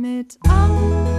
[0.00, 1.17] Mit Anke,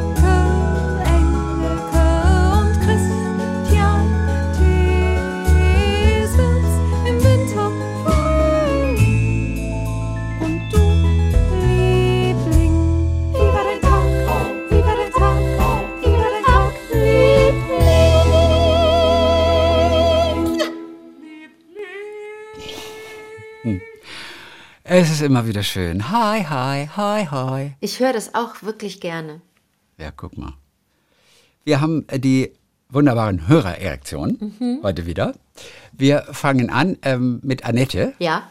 [25.01, 26.09] Es ist immer wieder schön.
[26.11, 27.71] Hi, hi, hi, hi.
[27.79, 29.39] Ich höre das auch wirklich gerne.
[29.97, 30.51] Ja, guck mal.
[31.63, 32.51] Wir haben äh, die
[32.89, 35.35] wunderbaren Hörererektionen heute wieder.
[35.93, 38.13] Wir fangen an ähm, mit Annette.
[38.19, 38.49] Ja?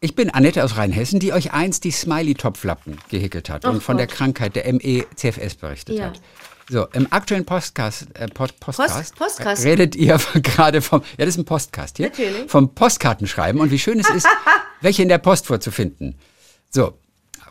[0.00, 3.96] Ich bin Annette aus Rheinhessen, die euch einst die Smiley-Topflappen gehäkelt hat und Ach von
[3.96, 4.16] der Gott.
[4.16, 6.06] Krankheit der ME-CFS berichtet Ja.
[6.08, 6.20] hat.
[6.68, 9.64] So, im aktuellen Postcast, äh, Post, Postcast Post- Postcast.
[9.64, 12.50] redet ihr gerade vom, ja, das ist ein Postcast hier, Natürlich.
[12.50, 14.26] vom Postkartenschreiben und wie schön es ist,
[14.84, 16.16] welche in der Post vorzufinden.
[16.70, 16.98] So,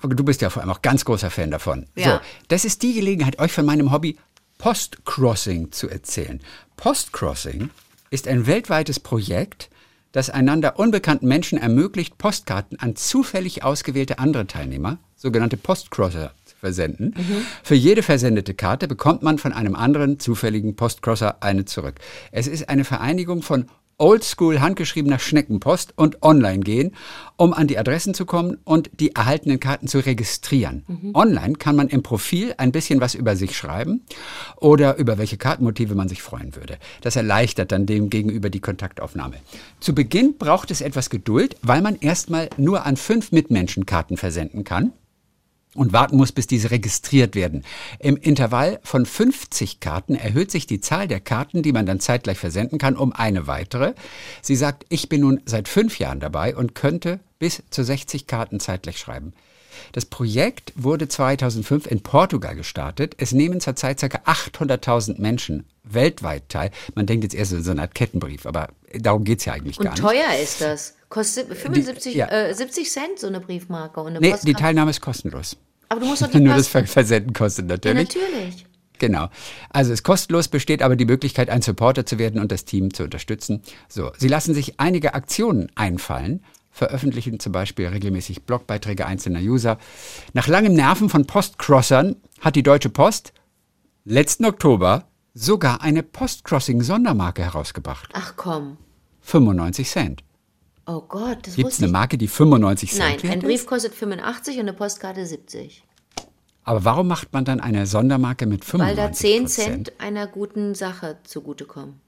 [0.03, 1.87] du bist ja vor allem auch ganz großer Fan davon.
[1.95, 2.05] Ja.
[2.15, 4.17] So, das ist die Gelegenheit, euch von meinem Hobby
[4.59, 6.39] Postcrossing zu erzählen.
[6.77, 7.69] Postcrossing
[8.11, 9.69] ist ein weltweites Projekt,
[10.11, 17.15] das einander unbekannten Menschen ermöglicht, Postkarten an zufällig ausgewählte andere Teilnehmer, sogenannte Postcrosser, zu versenden.
[17.63, 21.95] Für jede versendete Karte bekommt man von einem anderen zufälligen Postcrosser eine zurück.
[22.31, 23.65] Es ist eine Vereinigung von
[23.97, 26.95] oldschool handgeschriebener Schneckenpost und online gehen,
[27.37, 30.83] um an die Adressen zu kommen und die erhaltenen Karten zu registrieren.
[31.13, 34.01] Online kann man im Profil ein bisschen was über sich schreiben
[34.57, 36.77] oder über welche Kartenmotive man sich freuen würde.
[37.01, 39.35] Das erleichtert dann dem gegenüber die Kontaktaufnahme.
[39.79, 44.63] Zu Beginn braucht es etwas Geduld, weil man erstmal nur an fünf Mitmenschen Karten versenden
[44.63, 44.93] kann
[45.75, 47.63] und warten muss, bis diese registriert werden.
[47.99, 52.37] Im Intervall von 50 Karten erhöht sich die Zahl der Karten, die man dann zeitgleich
[52.37, 53.93] versenden kann, um eine weitere.
[54.41, 58.59] Sie sagt, ich bin nun seit fünf Jahren dabei und könnte bis zu 60 Karten
[58.59, 59.33] zeitgleich schreiben.
[59.91, 63.15] Das Projekt wurde 2005 in Portugal gestartet.
[63.17, 64.07] Es nehmen zurzeit ca.
[64.07, 66.69] 800.000 Menschen weltweit teil.
[66.95, 69.93] Man denkt jetzt erst so eine Art Kettenbrief, aber darum geht's ja eigentlich Und gar
[69.93, 70.01] nicht.
[70.03, 70.95] teuer ist das.
[71.09, 72.27] Kostet 75, ja.
[72.27, 74.59] äh, 70 Cent so eine Briefmarke und eine Nee, die Postkarte.
[74.61, 75.57] Teilnahme ist kostenlos.
[75.89, 78.15] Aber du musst doch die Nur das Versenden kostet ja, natürlich.
[78.15, 78.65] natürlich.
[78.99, 79.27] Genau.
[79.69, 82.93] Also es ist kostenlos, besteht aber die Möglichkeit, ein Supporter zu werden und das Team
[82.93, 83.61] zu unterstützen.
[83.89, 89.77] So, Sie lassen sich einige Aktionen einfallen, veröffentlichen zum Beispiel regelmäßig Blogbeiträge einzelner User.
[90.33, 93.33] Nach langem Nerven von Postcrossern hat die Deutsche Post
[94.05, 98.09] letzten Oktober sogar eine Postcrossing-Sondermarke herausgebracht.
[98.13, 98.77] Ach komm.
[99.21, 100.23] 95 Cent.
[100.85, 101.93] Oh Gott, das Gibt es wusste eine ich.
[101.93, 103.39] Marke, die 95 Cent Nein, ein?
[103.39, 105.83] Brief kostet 85 und eine Postkarte 70.
[106.65, 110.75] Aber warum macht man dann eine Sondermarke mit 95 Weil da 10 Cent einer guten
[110.75, 111.99] Sache zugutekommen.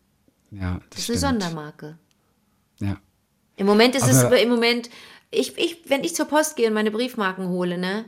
[0.51, 1.43] Ja, das, Das ist eine stimmt.
[1.43, 1.97] Sondermarke.
[2.79, 2.97] Ja.
[3.57, 4.89] Im Moment ist es Aber- im Moment,
[5.31, 8.05] ich, ich, wenn ich zur Post gehe und meine Briefmarken hole, ne?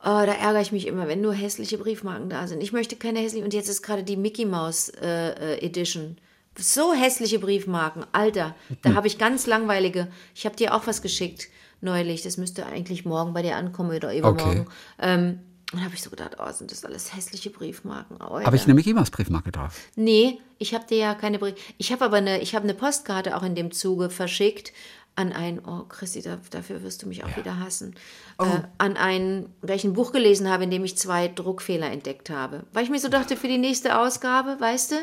[0.00, 2.62] Oh, da ärgere ich mich immer, wenn nur hässliche Briefmarken da sind.
[2.62, 3.44] Ich möchte keine hässlichen.
[3.44, 6.18] Und jetzt ist gerade die Mickey Mouse äh, äh, Edition.
[6.60, 8.04] So hässliche Briefmarken.
[8.12, 8.76] Alter, Hm.
[8.82, 10.08] da habe ich ganz langweilige.
[10.34, 11.48] Ich habe dir auch was geschickt
[11.80, 12.22] neulich.
[12.22, 14.62] Das müsste eigentlich morgen bei dir ankommen oder übermorgen.
[14.62, 14.68] Okay.
[14.98, 15.38] Ähm,
[15.72, 18.16] und habe ich so gedacht, oh, sind das alles hässliche Briefmarken.
[18.22, 19.78] Oh, Habe ich Mickey Maus Briefmarke drauf?
[19.96, 21.54] Nee, ich habe dir ja keine Brief.
[21.76, 24.72] Ich habe aber eine, ich habe eine Postkarte auch in dem Zuge verschickt
[25.14, 27.94] an ein, oh Christi, da, dafür wirst du mich auch wieder hassen,
[28.38, 28.44] Oh.
[28.44, 32.30] äh, an ein, weil ich ein Buch gelesen habe, in dem ich zwei Druckfehler entdeckt
[32.30, 32.62] habe.
[32.72, 34.96] Weil ich mir so dachte, für die nächste Ausgabe, weißt du,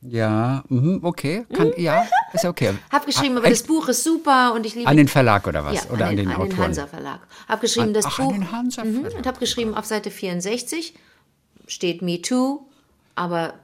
[0.00, 1.44] Ja, mhm, okay.
[1.52, 2.74] Kann, Ja, ist okay.
[2.92, 5.64] hab geschrieben, Ah, aber das Buch ist super und ich liebe An den Verlag oder
[5.64, 5.74] was?
[5.74, 6.66] ja, oder an den, an den Autoren?
[6.66, 7.20] Hansa Verlag.
[7.48, 9.84] Hab geschrieben, An- das ach, an Buch den Hansa Mhm, Verlag, und habe geschrieben auf
[9.86, 10.94] Seite 64
[11.66, 12.60] steht Me Too,
[13.16, 13.54] aber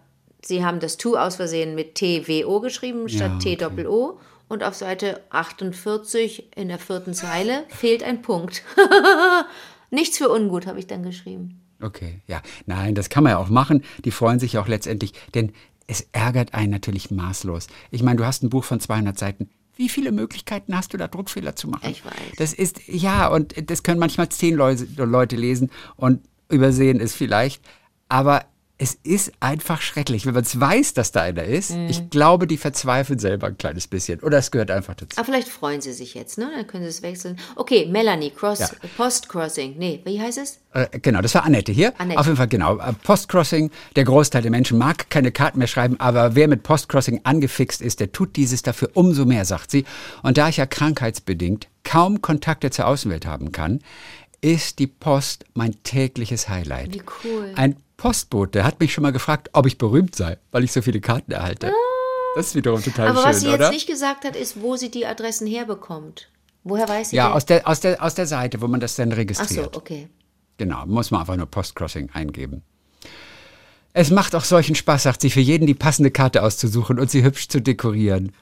[0.43, 3.57] sie haben das To aus Versehen mit TWO geschrieben statt Ja, okay.
[3.57, 4.19] T-Doppel-O
[4.49, 8.63] und auf Seite 48 in der vierten Zeile fehlt ein Punkt.
[9.91, 11.61] Nichts für ungut habe ich dann geschrieben.
[11.81, 12.41] Okay, ja.
[12.67, 13.85] Nein, das kann man ja auch machen.
[14.05, 15.53] Die freuen sich ja auch letztendlich, denn
[15.87, 17.67] es ärgert einen natürlich maßlos.
[17.91, 19.51] Ich meine, du hast ein Buch von 200 Seiten.
[19.77, 21.91] Wie viele Möglichkeiten hast du da, Druckfehler zu machen?
[21.91, 22.13] Ich weiß.
[22.37, 27.63] Das ist, ja, und das können manchmal zehn Leute, Leute lesen und übersehen es vielleicht.
[28.09, 28.45] Aber
[28.77, 31.71] es ist einfach schrecklich, wenn man es weiß, dass da einer ist.
[31.71, 31.87] Mhm.
[31.89, 34.19] Ich glaube, die verzweifeln selber ein kleines bisschen.
[34.21, 35.17] Oder es gehört einfach dazu.
[35.17, 36.51] Aber vielleicht freuen sie sich jetzt, ne?
[36.55, 37.39] Dann können sie es wechseln.
[37.55, 38.71] Okay, Melanie, Cross, Ja.
[38.97, 39.77] Post-Crossing.
[39.79, 40.59] Nee, wie heißt es?
[40.73, 41.93] Äh, genau, das war Annette hier.
[41.99, 42.19] Annette.
[42.19, 42.79] Auf jeden Fall, genau.
[42.79, 47.21] Äh, Postcrossing, der Großteil der Menschen mag keine Karten mehr schreiben, aber wer mit Postcrossing
[47.23, 49.85] angefixt ist, der tut dieses dafür umso mehr, sagt sie.
[50.25, 53.81] Und da ich ja krankheitsbedingt kaum Kontakte zur Außenwelt haben kann,
[54.41, 56.93] ist die Post mein tägliches Highlight.
[56.93, 57.53] Wie cool.
[57.55, 61.01] Ein Postbote hat mich schon mal gefragt, ob ich berühmt sei, weil ich so viele
[61.01, 61.73] Karten erhalte.
[62.37, 63.11] Das ist wiederum total Ah.
[63.13, 63.59] Aber schön, was sie oder?
[63.65, 66.29] jetzt nicht gesagt hat, ist, wo sie die Adressen herbekommt.
[66.65, 67.33] Woher weiß sie ja, denn?
[67.37, 69.73] aus der, aus, der, aus der Seite, wo man das dann Ach registriert.
[69.75, 70.09] so, okay.
[70.59, 72.63] Genau, muss man einfach nur Postcrossing eingeben.
[73.95, 77.23] Es macht auch solchen Spaß, sagt sie, für jeden die passende Karte auszusuchen und sie
[77.23, 78.33] hübsch zu dekorieren.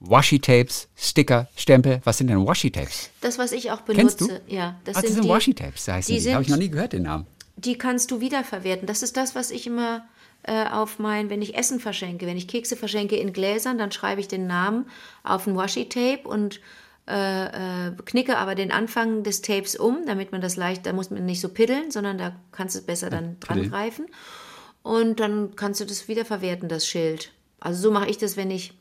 [0.00, 2.02] Washi-Tapes, Sticker, Stempel.
[2.04, 3.08] Was sind denn Washi-Tapes?
[3.22, 4.54] Das, was ich auch Kennst benutze, du?
[4.54, 6.34] ja, das Ach, das sind sind Washi-Tapes, heißen die die.
[6.34, 7.26] Habe ich noch sind- nie gehört, den Namen.
[7.58, 8.86] Die kannst du wiederverwerten.
[8.86, 10.06] Das ist das, was ich immer
[10.44, 14.20] äh, auf mein, wenn ich Essen verschenke, wenn ich Kekse verschenke in Gläsern, dann schreibe
[14.20, 14.86] ich den Namen
[15.24, 16.60] auf ein Washi-Tape und
[17.08, 21.10] äh, äh, knicke aber den Anfang des Tapes um, damit man das leicht, da muss
[21.10, 23.70] man nicht so piddeln, sondern da kannst du besser dann dran piddeln.
[23.70, 24.06] greifen.
[24.82, 27.32] Und dann kannst du das wiederverwerten, das Schild.
[27.58, 28.72] Also so mache ich das, wenn ich,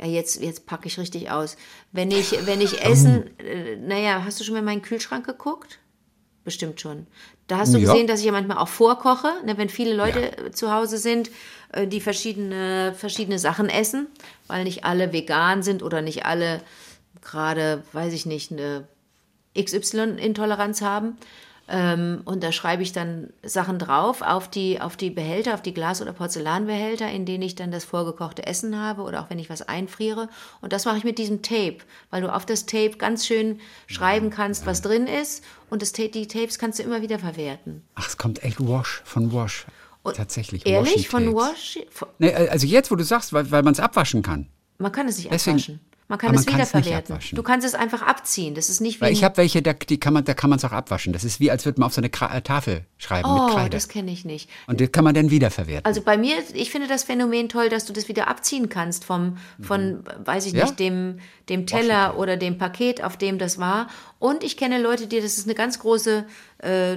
[0.00, 1.56] ja jetzt, jetzt packe ich richtig aus.
[1.92, 5.78] Wenn ich, wenn ich Essen, äh, naja, hast du schon mal in meinen Kühlschrank geguckt?
[6.44, 7.06] Bestimmt schon.
[7.46, 7.86] Da hast du Ja.
[7.90, 11.30] gesehen, dass ich ja manchmal auch vorkoche, ne, wenn viele Leute äh, zu Hause sind,
[11.72, 14.08] äh, die verschiedene, verschiedene Sachen essen,
[14.46, 16.60] weil nicht alle vegan sind oder nicht alle
[17.22, 18.86] gerade, weiß ich nicht, eine
[19.58, 21.16] XY-Intoleranz haben.
[21.66, 25.72] Ähm, und da schreibe ich dann Sachen drauf auf die, auf die Behälter, auf die
[25.72, 29.48] Glas- oder Porzellanbehälter, in denen ich dann das vorgekochte Essen habe oder auch wenn ich
[29.48, 30.28] was einfriere.
[30.60, 31.78] Und das mache ich mit diesem Tape,
[32.10, 35.42] weil du auf das Tape ganz schön schreiben kannst, was drin ist.
[35.70, 37.82] Und das, die Tapes kannst du immer wieder verwerten.
[37.94, 39.66] Ach, es kommt echt Wash, von Wash.
[40.14, 40.66] Tatsächlich.
[40.66, 41.08] Ehrlich?
[41.08, 41.54] Von Washi-Tapes.
[41.54, 41.78] Wash?
[41.90, 44.48] Von- Nee, also jetzt, wo du sagst, weil, weil man es abwaschen kann.
[44.76, 45.80] Man kann es nicht Deswegen- abwaschen.
[46.14, 47.18] Man kann es wiederverwerten.
[47.32, 48.54] Du kannst es einfach abziehen.
[48.54, 50.58] Das ist nicht wie Weil ich habe welche, da, die kann man, da kann man
[50.58, 51.12] es auch abwaschen.
[51.12, 53.46] Das ist wie, als würde man auf so eine Kra äh, Tafel schreiben mit Oh,
[53.48, 53.70] Kreide.
[53.70, 54.48] das kenne ich nicht.
[54.66, 55.84] Und das kann man dann wiederverwerten.
[55.84, 59.36] Also bei mir, ich finde das Phänomen toll, dass du das wieder abziehen kannst vom,
[59.60, 60.64] von, weiß ich Ja.
[60.64, 61.18] nicht, dem,
[61.48, 63.88] dem Teller oder dem Paket, auf dem das war.
[64.18, 66.24] Und ich kenne Leute, die, das ist eine ganz große,
[66.58, 66.96] äh,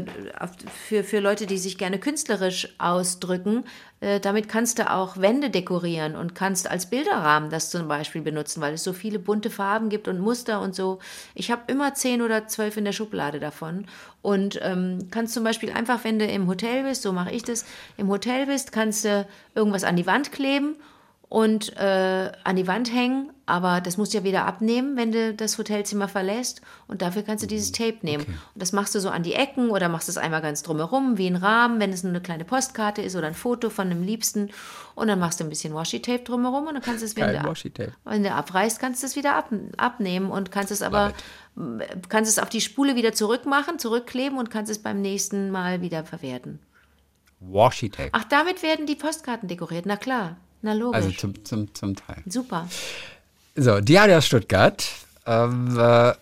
[0.88, 3.66] für, für Leute, die sich gerne künstlerisch ausdrücken,
[4.00, 8.76] damit kannst du auch Wände dekorieren und kannst als Bilderrahmen das zum Beispiel benutzen, weil
[8.76, 11.00] es so viele bunte Farben gibt und Muster und so.
[11.34, 13.86] Ich habe immer zehn oder zwölf in der Schublade davon
[14.22, 17.66] und ähm, kannst zum Beispiel einfach, wenn du im Hotel bist, so mache ich das,
[17.98, 20.76] im Hotel bist, kannst du irgendwas an die Wand kleben
[21.30, 25.34] und äh, an die Wand hängen, aber das musst du ja wieder abnehmen, wenn du
[25.34, 28.24] das Hotelzimmer verlässt und dafür kannst du dieses Tape nehmen.
[28.26, 31.28] Und das machst du so an die Ecken oder machst es einmal ganz drumherum, wie
[31.28, 34.52] ein Rahmen, wenn es nur eine kleine Postkarte ist oder ein Foto von einem Liebsten
[34.96, 37.40] und dann machst du ein bisschen Washi-Tape drumherum und dann kannst du es, wenn, Geil,
[37.44, 37.94] du, Washi-Tape.
[38.06, 41.14] wenn du abreißt, kannst du es wieder ab, abnehmen und kannst es aber
[42.08, 46.06] kannst es auf die Spule wieder zurückmachen, zurückkleben und kannst es beim nächsten Mal wieder
[46.06, 46.60] verwerten.
[47.40, 48.10] Washi-Tape.
[48.14, 50.38] Ach, damit werden die Postkarten dekoriert, na klar.
[50.62, 50.96] Na logisch.
[50.96, 52.24] Also zum, zum, zum Teil.
[52.26, 52.68] Super.
[53.56, 54.88] So, Diana aus Stuttgart.
[55.26, 56.14] Ähm, äh,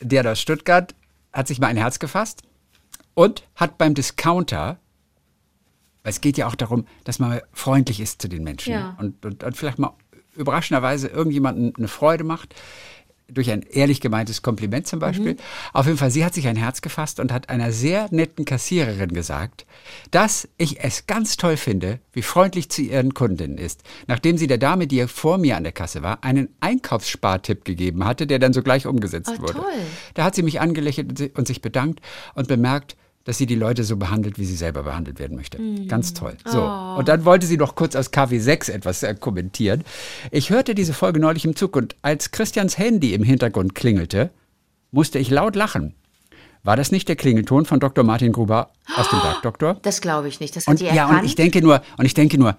[0.00, 0.94] Diana aus Stuttgart
[1.32, 2.42] hat sich mal ein Herz gefasst
[3.14, 4.78] und hat beim Discounter,
[6.02, 8.96] weil es geht ja auch darum, dass man freundlich ist zu den Menschen Ja.
[8.98, 9.94] und, und, und vielleicht mal
[10.34, 12.54] überraschenderweise irgendjemandem eine Freude macht.
[13.34, 15.36] Durch ein ehrlich gemeintes Kompliment zum Beispiel.
[15.72, 19.12] Auf jeden Fall, sie hat sich ein Herz gefasst und hat einer sehr netten Kassiererin
[19.14, 19.64] gesagt,
[20.10, 23.82] dass ich es ganz toll finde, wie freundlich zu ihren Kundinnen ist.
[24.06, 28.26] Nachdem sie der Dame, die vor mir an der Kasse war, einen Einkaufsspartipp gegeben hatte,
[28.26, 29.54] der dann sogleich umgesetzt Oh, wurde.
[29.54, 29.64] toll.
[30.14, 32.00] Da hat sie mich angelächelt und sich bedankt
[32.34, 35.58] und bemerkt, dass sie die Leute so behandelt, wie sie selber behandelt werden möchte.
[35.86, 36.36] Ganz toll.
[36.44, 36.62] So.
[36.62, 39.84] Und dann wollte sie noch kurz aus KW6 etwas äh, kommentieren.
[40.30, 44.30] Ich hörte diese Folge neulich im Zug und als Christians Handy im Hintergrund klingelte,
[44.90, 45.94] musste ich laut lachen.
[46.64, 48.04] War das nicht der Klingelton von Dr.
[48.04, 49.78] Martin Gruber aus dem Bergdoktor?
[49.82, 50.54] Das glaube ich nicht.
[50.54, 51.20] Das hat Und die ja, erkannt.
[51.20, 52.56] und ich denke nur, und ich denke nur,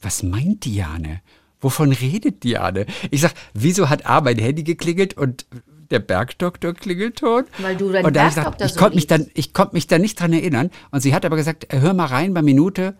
[0.00, 1.20] was meint Diane?
[1.60, 2.86] Wovon redet Diane?
[3.10, 5.46] Ich sag, wieso hat A mein Handy geklingelt und
[5.90, 7.44] der Bergdoktor Klingelton?
[7.58, 9.26] Weil du da ich Bergdoktor gesagt, ich so konnte mich liebst.
[9.26, 10.70] dann, ich konnte mich dann nicht dran erinnern.
[10.90, 12.96] Und sie hat aber gesagt, hör mal rein bei Minute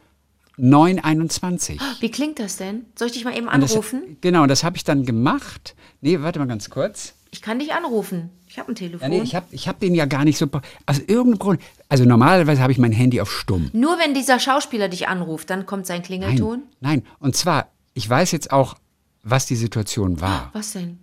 [0.59, 1.81] 921.
[2.01, 2.87] Wie klingt das denn?
[2.97, 4.17] Soll ich dich mal eben Und das- anrufen?
[4.21, 5.75] Genau, und das habe ich dann gemacht.
[6.01, 7.15] Nee, warte mal ganz kurz.
[7.31, 8.31] Ich kann dich anrufen.
[8.49, 9.01] Ich habe ein Telefon.
[9.03, 10.47] Ja, nee, ich habe ich hab den ja gar nicht so.
[10.87, 11.61] Aus irgendeinem Grund.
[11.89, 13.69] Also normalerweise habe ich mein Handy auf stumm.
[13.75, 16.63] Nur wenn dieser Schauspieler dich anruft, dann kommt sein Klingelton.
[16.81, 17.07] Nein, nein.
[17.19, 18.77] Und zwar, ich weiß jetzt auch,
[19.23, 20.51] was die Situation war.
[20.55, 20.99] Was denn?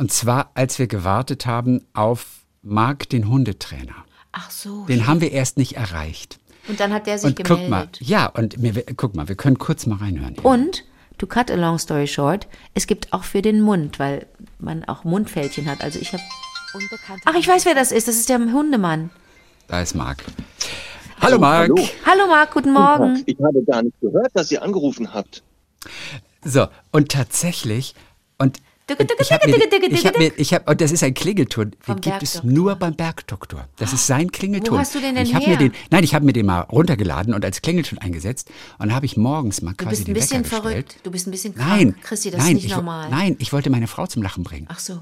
[0.00, 2.24] Und zwar, als wir gewartet haben auf
[2.62, 4.06] Marc, den Hundetrainer.
[4.32, 4.86] Ach so.
[4.86, 6.38] Den haben wir erst nicht erreicht.
[6.68, 7.98] Und dann hat der sich Und guck mal, gemeldet.
[8.00, 10.36] ja, und wir- guck mal, wir können kurz mal reinhören.
[10.36, 10.44] hier.
[10.46, 10.84] Und,
[11.18, 14.26] to cut a long story short, es gibt auch für den Mund, weil
[14.58, 15.82] man auch Mundfältchen hat.
[15.82, 16.22] Also ich habe.
[17.26, 18.08] Ach, ich weiß, wer das ist.
[18.08, 19.10] Das ist der Hundemann.
[19.66, 20.24] Da ist Marc.
[21.20, 21.68] Hallo Marc.
[21.68, 21.88] hallo.
[22.06, 23.22] Hallo Marc, guten Morgen.
[23.26, 25.42] Ich habe gar nicht gehört, dass ihr angerufen habt.
[26.42, 27.94] So, und tatsächlich,
[28.38, 28.62] und
[28.98, 33.68] ich habe hab mir, ich das ist ein Klingelton, den gibt es nur beim Bergdoktor.
[33.76, 34.74] Das ist sein Klingelton.
[34.74, 35.48] Wo hast du den denn ich her?
[35.48, 38.94] Mir den, nein, ich habe mir den mal runtergeladen und als Klingelton eingesetzt und dann
[38.94, 40.62] habe ich morgens mal Du quasi bist ein den bisschen Wecker gestellt.
[40.92, 40.96] verrückt.
[41.02, 41.68] Du bist ein bisschen krank.
[41.68, 43.10] Nein, Christi, das nein, ist nicht ich, normal.
[43.10, 44.66] Nein, ich wollte meine Frau zum Lachen bringen.
[44.68, 45.00] Ach so.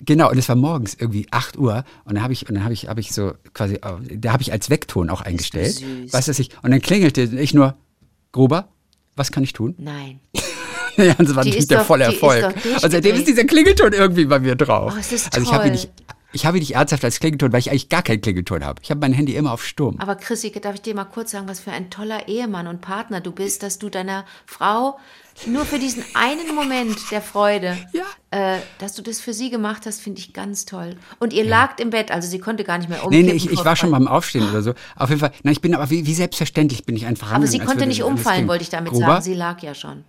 [0.00, 2.74] Genau, und es war morgens irgendwie 8 Uhr und dann habe ich, und dann habe
[2.74, 5.82] ich, habe ich so quasi, äh, da habe ich als Weckton auch eingestellt.
[6.12, 7.76] Weißt du, ich, und dann klingelte ich nur,
[8.32, 8.68] Gruber,
[9.16, 9.74] was kann ich tun?
[9.78, 10.20] Nein.
[11.04, 12.54] ja, das war natürlich der doch- volle Erfolg.
[12.82, 14.92] Und seitdem ist dieser Klingelton irgendwie bei mir drauf.
[14.94, 15.80] Oh, es ist also ich habe ihn toll.
[15.82, 15.90] nicht,
[16.32, 18.80] ich habe ihn nicht ernsthaft als Klingelton, weil ich eigentlich gar keinen Klingelton habe.
[18.82, 19.96] Ich habe mein Handy immer auf Sturm.
[20.00, 23.20] Aber Chrissy, darf ich dir mal kurz sagen, was für ein toller Ehemann und Partner
[23.20, 24.98] du bist, dass du deiner Frau
[25.46, 28.04] nur für diesen einen Moment der Freude, Ja.
[28.30, 30.96] äh, dass du das für sie gemacht hast, finde ich ganz toll.
[31.18, 33.26] Und ihr lagt im Bett, also sie konnte gar nicht mehr Nee, umkippen.
[33.26, 34.74] nee, ich, ich war schon beim Aufstehen oder so.
[34.96, 37.58] Auf jeden Fall, na, ich bin aber wie, wie selbstverständlich bin ich einfach Aber sie
[37.58, 39.22] konnte nicht umfallen, wollte ich damit Gruber, sagen.
[39.22, 40.04] Sie lag ja schon.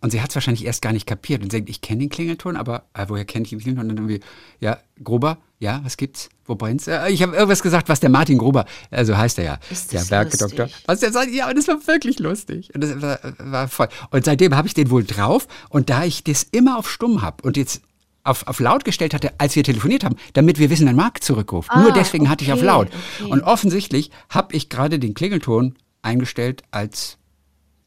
[0.00, 2.56] Und sie hat es wahrscheinlich erst gar nicht kapiert und sagt, ich kenne den Klingelton,
[2.56, 3.90] aber äh, woher kenne ich den Klingelton?
[3.90, 4.26] Und dann irgendwie,
[4.60, 6.28] ja, Gruber, ja, was gibt's?
[6.46, 6.88] Wo brennt's?
[6.88, 9.92] Äh, ich habe irgendwas gesagt, was der Martin Gruber, äh, so heißt er ja, Ist
[9.92, 10.68] der Werkedoktor.
[10.86, 12.74] Was der sagt, ja, und das war wirklich lustig.
[12.74, 13.88] Und das war, war voll.
[14.10, 17.42] Und seitdem habe ich den wohl drauf und da ich das immer auf stumm habe
[17.44, 17.82] und jetzt
[18.24, 21.70] auf, auf laut gestellt hatte, als wir telefoniert haben, damit wir wissen, wenn Marc zurückruft.
[21.74, 22.88] Nur Ah, deswegen hatte ich auf okay, laut.
[23.20, 23.30] okay.
[23.30, 27.16] Und offensichtlich habe ich gerade den Klingelton eingestellt als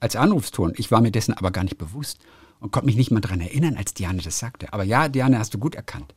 [0.01, 0.73] als Anrufston.
[0.75, 2.19] Ich war mir dessen aber gar nicht bewusst
[2.59, 4.73] und konnte mich nicht mal daran erinnern, als Diane das sagte.
[4.73, 6.13] Aber ja, Diane, hast du gut erkannt.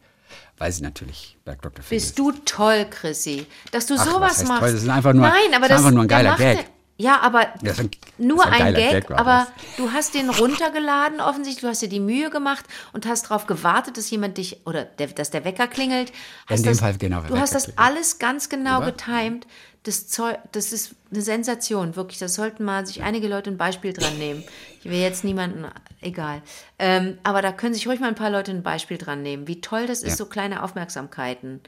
[0.59, 4.61] Weil sie natürlich Bergdoktor Phil Bist du toll, Chrissy, dass du Ach, was sowas machst.
[4.63, 4.73] toll?
[4.73, 6.67] Das ist einfach nur- Nein, aber das ist einfach nur ein geiler Gag.
[6.97, 9.77] ja- aber ist ein- nur ist ein ein, Gag, Gag, aber das.
[9.77, 13.97] du hast den runtergeladen offensichtlich, du hast dir die Mühe gemacht und hast darauf gewartet,
[13.97, 16.13] dass jemand dich, oder der, dass der Wecker klingelt.
[16.47, 17.79] Hast dem das, Fall genau, Du hast Wecker das klingelt.
[17.79, 19.47] alles ganz genau getimt.
[19.85, 22.19] Das, Zeug, das ist eine Sensation, wirklich.
[22.19, 24.43] Das sollten mal sich einige Leute ein Beispiel dran nehmen.
[24.81, 25.67] Ich will jetzt niemanden,
[26.01, 26.43] egal.
[26.79, 29.47] Ähm, aber da können sich ruhig mal ein paar Leute ein Beispiel dran nehmen.
[29.47, 30.17] Wie toll das ist, Ja.
[30.17, 31.61] so kleine Aufmerksamkeiten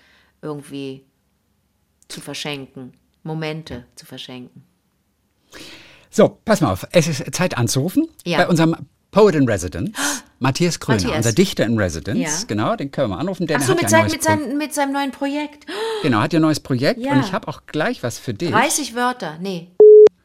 [0.43, 1.05] irgendwie
[2.09, 4.65] zu verschenken, Momente zu verschenken.
[6.11, 6.87] So, pass mal auf.
[6.93, 8.09] Es ist Zeit anzurufen.
[8.25, 8.39] Ja.
[8.39, 8.77] Bei unserem
[9.11, 9.93] Poet in Residence,
[10.39, 11.17] Matthias Kröner, Matthias.
[11.17, 12.43] unser Dichter in Residence.
[12.43, 12.47] Ja.
[12.47, 13.47] Genau, den können wir anrufen.
[13.47, 15.67] Der Ach so, hat mit, ja sein, mit, sein, mit seinem neuen Projekt.
[16.03, 17.01] Genau, hat ja ein neues Projekt.
[17.01, 17.13] Ja.
[17.13, 18.51] Und ich habe auch gleich was für dich.
[18.51, 19.39] 30 Wörter.
[19.41, 19.69] Nee.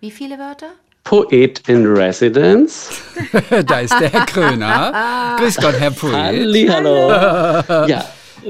[0.01, 0.67] Wie viele Wörter?
[1.03, 2.89] Poet in Residence.
[3.65, 5.35] da ist der Herr Kröner.
[5.39, 6.13] Grüß Gott, Herr Poet.
[6.13, 7.09] Hallihallo.
[7.87, 8.05] Ja,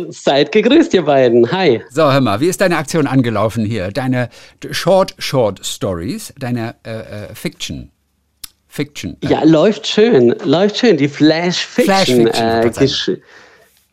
[0.10, 1.52] seid gegrüßt, ihr beiden.
[1.52, 1.82] Hi.
[1.90, 3.92] So, hör mal, wie ist deine Aktion angelaufen hier?
[3.92, 4.30] Deine
[4.72, 6.92] Short, Short Stories, deine äh,
[7.30, 7.92] äh, Fiction.
[8.72, 9.18] Fiction.
[9.22, 10.34] äh, Ja, läuft schön.
[10.46, 10.96] Läuft schön.
[10.96, 11.94] Die Flash Fiction.
[11.94, 13.12] Flash Fiction, äh, Gesch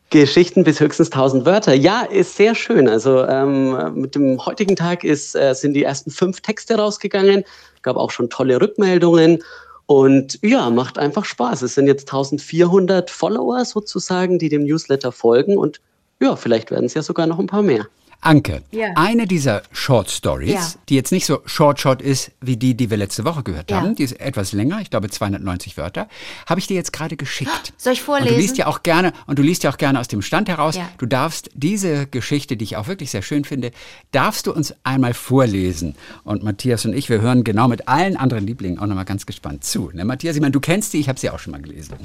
[0.09, 1.73] Geschichten bis höchstens 1000 Wörter.
[1.73, 2.87] Ja, ist sehr schön.
[2.87, 7.43] Also ähm, mit dem heutigen Tag ist, äh, sind die ersten fünf Texte rausgegangen.
[7.83, 9.43] Gab auch schon tolle Rückmeldungen.
[9.85, 11.61] Und ja, macht einfach Spaß.
[11.61, 15.57] Es sind jetzt 1400 Follower sozusagen, die dem Newsletter folgen.
[15.57, 15.81] Und
[16.21, 17.85] ja, vielleicht werden es ja sogar noch ein paar mehr.
[18.21, 18.87] Anke, Ja.
[18.95, 20.67] eine dieser Short Stories, Ja.
[20.89, 23.77] die jetzt nicht so Short Short ist wie die, die wir letzte Woche gehört Ja.
[23.81, 26.09] haben, die ist etwas länger, ich glaube 290 Wörter,
[26.45, 27.49] habe ich dir jetzt gerade geschickt.
[27.77, 28.35] Soll ich Und vorlesen?
[28.35, 30.75] du liest ja auch gerne und du liest ja auch gerne aus dem Stand heraus.
[30.75, 30.89] Ja.
[30.97, 33.71] Du darfst diese Geschichte, die ich auch wirklich sehr schön finde,
[34.11, 35.95] darfst du uns einmal vorlesen.
[36.25, 39.63] Und Matthias und ich, wir hören genau mit allen anderen Lieblingen auch nochmal ganz gespannt
[39.63, 39.91] zu.
[39.93, 41.95] Ne, Matthias, ich meine, du kennst die, ich habe sie auch schon mal gelesen.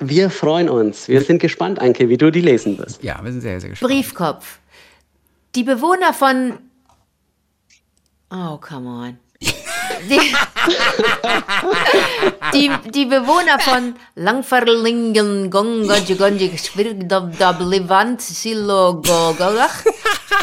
[0.00, 1.08] Wir freuen uns.
[1.08, 3.02] Wir sind gespannt, Anke, wie du die lesen wirst.
[3.02, 3.90] Ja, wir sind sehr, sehr gespannt.
[3.92, 4.58] Briefkopf.
[5.54, 6.58] Die Bewohner von.
[8.30, 9.18] Oh, come on.
[10.08, 10.20] Die,
[12.52, 19.84] die, die Bewohner von Langferlingen, Gongajigonji, Schwirgdablevant, Silogogolach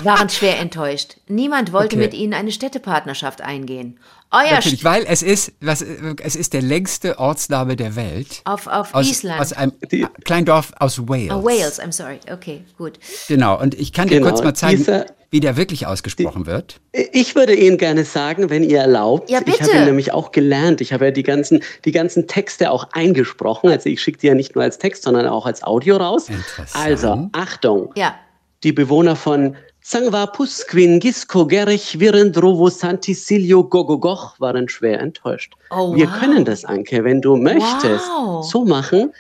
[0.04, 1.18] waren schwer enttäuscht.
[1.28, 2.06] Niemand wollte Okay.
[2.06, 4.00] mit ihnen eine Städtepartnerschaft eingehen.
[4.32, 5.82] Euer Natürlich, weil es ist, was,
[6.22, 8.42] es ist der längste Ortsname der Welt.
[8.44, 9.40] Auf- auf aus, Island.
[9.40, 11.32] Aus einem Die- kleinen Dorf aus Wales.
[11.32, 12.20] Oh, Wales, I'm sorry.
[12.32, 13.00] Okay, gut.
[13.28, 16.82] Genau, und ich kann dir Genau, kurz mal zeigen, dieser- wie der wirklich ausgesprochen wird.
[16.92, 19.30] Ich würde Ihnen gerne sagen, wenn ihr erlaubt.
[19.30, 19.64] Ja, Ich bitte.
[19.64, 20.82] habe ihn nämlich auch gelernt.
[20.82, 23.70] Ich habe ja die ganzen, die ganzen Texte auch eingesprochen.
[23.70, 26.30] Also ich schicke die ja nicht nur als Text, sondern auch als Audio raus.
[26.30, 26.86] Interessant.
[26.86, 27.92] Also, Achtung.
[27.96, 28.16] Ja.
[28.64, 29.56] Die Bewohner von
[29.88, 35.54] Sangwa Pusquin, Gisco, Gerich, Virendrovo, Santisilio, Gogogoch waren schwer enttäuscht.
[35.70, 36.20] Oh, Wir wow.
[36.20, 38.44] können das, Anke, wenn du möchtest, Wow.
[38.52, 39.14] so machen,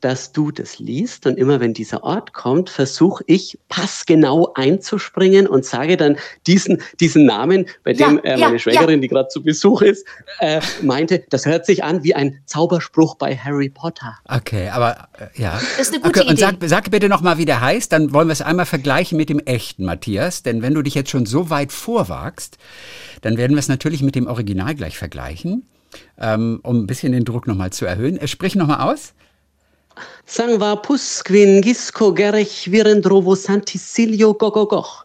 [0.00, 5.64] dass du das liest und immer wenn dieser Ort kommt, versuche ich passgenau einzuspringen und
[5.64, 6.16] sage dann
[6.46, 8.96] diesen, diesen Namen, bei Ja, dem äh, ja, meine Schwägerin, ja.
[8.98, 10.06] die gerade zu Besuch ist,
[10.38, 14.16] äh, meinte, das hört sich an wie ein Zauberspruch bei Harry Potter.
[14.26, 15.52] Okay, aber äh, ja.
[15.54, 16.40] Das ist eine gute okay, und Idee.
[16.60, 19.40] sag, sag bitte nochmal, wie der heißt, dann wollen wir es einmal vergleichen mit dem
[19.40, 20.42] echten Matthias.
[20.42, 22.58] Denn wenn du dich jetzt schon so weit vorwagst,
[23.22, 25.68] dann werden wir es natürlich mit dem Original gleich vergleichen,
[26.18, 28.16] ähm, um ein bisschen den Druck nochmal zu erhöhen.
[28.16, 29.14] Äh, sprich nochmal aus.
[30.24, 35.04] Sangwa Pusquin, Gisco, Gerich, Virendrovo, Santisilio, Gogogoch.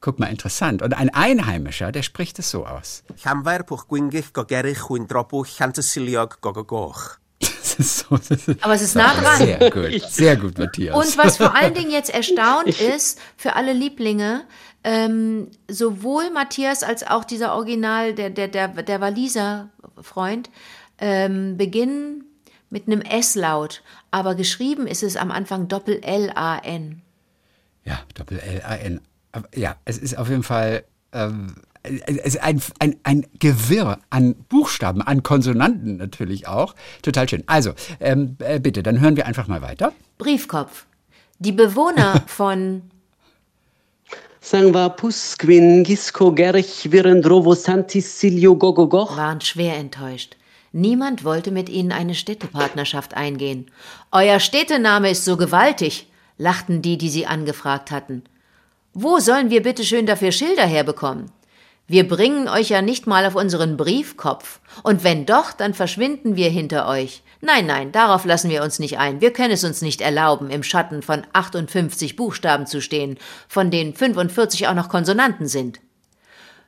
[0.00, 0.80] Guck mal, interessant.
[0.80, 3.02] Und ein Einheimischer, der spricht es so aus.
[3.22, 7.18] Llanfair pwch gwingich gogerich chwyn drobw llantysiliog gogogoch.
[7.70, 9.38] Das ist so, das ist Aber es ist nah dran.
[9.38, 10.96] Sehr gut, sehr gut, Matthias.
[10.96, 14.44] Und was vor allen Dingen jetzt erstaunt ist für alle Lieblinge,
[14.82, 19.70] ähm, sowohl Matthias als auch dieser Original, der, der, der, der Waliser
[20.02, 20.50] Freund,
[20.98, 22.24] ähm, beginnen
[22.70, 27.02] mit einem S-Laut, aber geschrieben ist es am Anfang Doppel-L-A-N.
[27.84, 29.00] Ja, Doppel-L-A-N.
[29.54, 35.02] Ja, es ist auf jeden Fall ähm, es ist ein, ein, ein Gewirr an Buchstaben,
[35.02, 36.74] an Konsonanten natürlich auch.
[37.02, 37.42] Total schön.
[37.46, 39.92] Also, ähm, äh, bitte, dann hören wir einfach mal weiter.
[40.18, 40.86] Briefkopf.
[41.38, 42.82] Die Bewohner von
[44.42, 49.16] Sangva Pusquin, Gisco Gerich, Virendrovo Santisilio Gogogoch.
[49.16, 50.36] waren schwer enttäuscht.
[50.72, 53.70] Niemand wollte mit ihnen eine Städtepartnerschaft eingehen.
[54.12, 56.06] Euer Städtename ist so gewaltig,
[56.38, 58.22] lachten die, die sie angefragt hatten.
[58.92, 61.30] Wo sollen wir bitte schön dafür Schilder herbekommen?
[61.88, 64.60] Wir bringen euch ja nicht mal auf unseren Briefkopf.
[64.84, 67.24] Und wenn doch, dann verschwinden wir hinter euch.
[67.40, 69.20] Nein, nein, darauf lassen wir uns nicht ein.
[69.20, 73.94] Wir können es uns nicht erlauben, im Schatten von 58 Buchstaben zu stehen, von denen
[73.94, 75.80] 45 auch noch Konsonanten sind.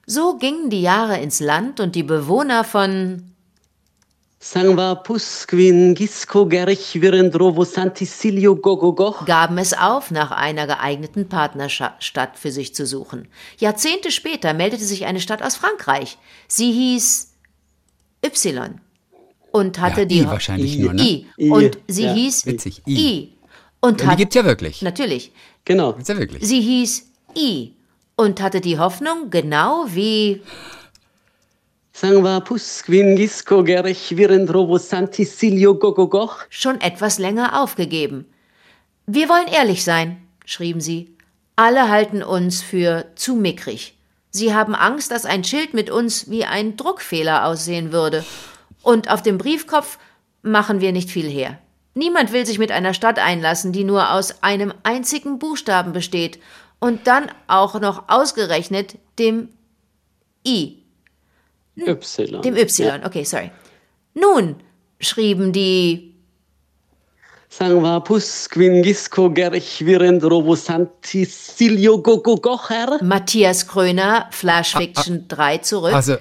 [0.06, 3.31] So gingen die Jahre ins Land und die Bewohner von
[4.44, 9.24] Sangva Pusquin, Gisco Gerich, Virendrovo Santisilio Gogogoch.
[9.24, 13.28] gaben es auf, nach einer geeigneten Partnerstadt für sich zu suchen.
[13.58, 16.18] Jahrzehnte später meldete sich eine Stadt aus Frankreich.
[16.48, 17.34] Sie hieß
[18.26, 18.80] Y
[19.52, 21.02] und hatte Ja, die I wahrscheinlich nur, ne?
[21.02, 21.26] I.
[21.38, 22.12] I, und sie ja.
[22.12, 22.94] hieß Witzig, I.
[22.98, 23.32] I.
[23.80, 24.82] Und Und die hat gibt's ja wirklich.
[24.82, 25.30] natürlich.
[25.64, 25.92] Genau.
[25.92, 26.44] Gibt's ja wirklich.
[26.44, 27.06] Sie hieß
[27.38, 27.74] I
[28.16, 30.42] und hatte die Hoffnung, genau wie
[31.94, 36.38] Sangva Pusquin, Gisco Gerich, Virendrovo Santisilio Gogogoch.
[36.48, 38.26] schon etwas länger aufgegeben.
[39.06, 41.14] Wir wollen ehrlich sein, schrieben sie.
[41.54, 43.96] Alle halten uns für zu mickrig.
[44.30, 48.24] Sie haben Angst, dass ein Schild mit uns wie ein Druckfehler aussehen würde.
[48.82, 49.98] Und auf dem Briefkopf
[50.40, 51.58] machen wir nicht viel her.
[51.94, 56.40] Niemand will sich mit einer Stadt einlassen, die nur aus einem einzigen Buchstaben besteht
[56.80, 59.50] und dann auch noch ausgerechnet dem
[60.46, 60.81] I.
[61.76, 62.40] Y.
[62.42, 63.50] Dem Y, okay, sorry.
[64.14, 64.56] Nun,
[65.00, 66.12] schrieben die
[67.48, 72.98] Sangva Pusquin, Gisco Gerich, Virendrovo Santisilio Gogogocher.
[73.02, 75.92] Matthias Kröner, Flash Fiction 3 zurück.
[75.92, 76.16] Also,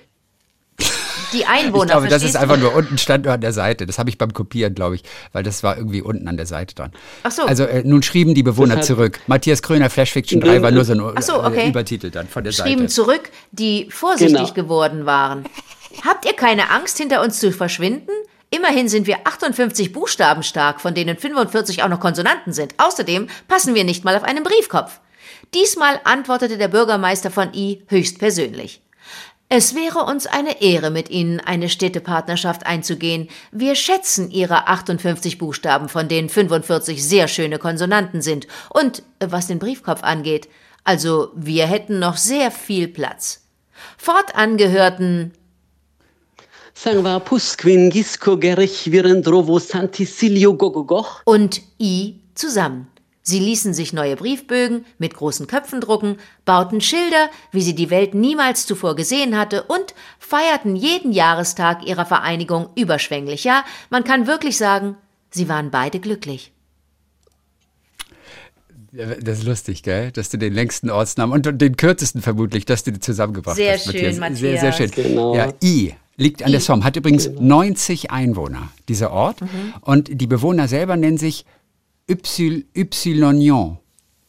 [1.34, 3.86] die ich Einwohner, glaube, das ist einfach nur unten stand nur an der Seite.
[3.86, 6.76] Das habe ich beim Kopieren, glaube ich, weil das war irgendwie unten an der Seite
[6.76, 6.92] dran.
[7.24, 7.44] Ach so.
[7.44, 10.72] Also äh, nun schrieben die Bewohner Das hat- Matthias Matthias Kröner, Flash Fiction 3 war
[10.72, 11.66] nur so ein Ach so, okay.
[11.66, 12.94] äh, Übertitel dann von der schrieben Seite.
[12.94, 14.54] zurück, die vorsichtig Genau.
[14.54, 15.46] geworden waren.
[16.06, 18.12] Habt ihr keine Angst, hinter uns zu verschwinden?
[18.50, 22.74] Immerhin sind wir 58 Buchstaben stark, von denen 45 auch noch Konsonanten sind.
[22.78, 25.00] Außerdem passen wir nicht mal auf einen Briefkopf.
[25.54, 28.82] Diesmal antwortete der Bürgermeister von I höchstpersönlich.
[29.54, 33.28] Es wäre uns eine Ehre, mit Ihnen eine Städtepartnerschaft einzugehen.
[33.52, 38.48] Wir schätzen Ihre 58 Buchstaben, von denen 45 sehr schöne Konsonanten sind.
[38.70, 40.48] Und äh, was den Briefkopf angeht,
[40.86, 43.42] also wir hätten noch sehr viel Platz.
[43.98, 45.34] Fortan gehörten
[46.74, 51.24] Sangva Pusquin, Gisco Gerich, Virendrovo Santisilio Gogogoch.
[51.26, 52.88] und I zusammen.
[53.32, 58.14] Sie ließen sich neue Briefbögen mit großen Köpfen drucken, bauten Schilder, wie sie die Welt
[58.14, 63.46] niemals zuvor gesehen hatte, und feierten jeden Jahrestag ihrer Vereinigung überschwänglich.
[63.46, 64.98] Ja, man kann wirklich sagen,
[65.30, 66.52] sie waren beide glücklich.
[68.92, 70.12] Das ist lustig, gell?
[70.12, 73.86] Dass du den längsten Ortsnamen und den kürzesten vermutlich, dass du die zusammengebracht Sehr hast.
[73.86, 74.90] schön, Sehr, sehr schön.
[74.90, 75.08] Matthias.
[75.08, 75.36] Genau.
[75.38, 79.40] Ja, I liegt an der Somme, hat übrigens 90 Einwohner, dieser Ort.
[79.40, 79.74] Mhm.
[79.80, 81.46] Und die Bewohner selber nennen sich
[82.12, 83.78] Y, Ypsilonion.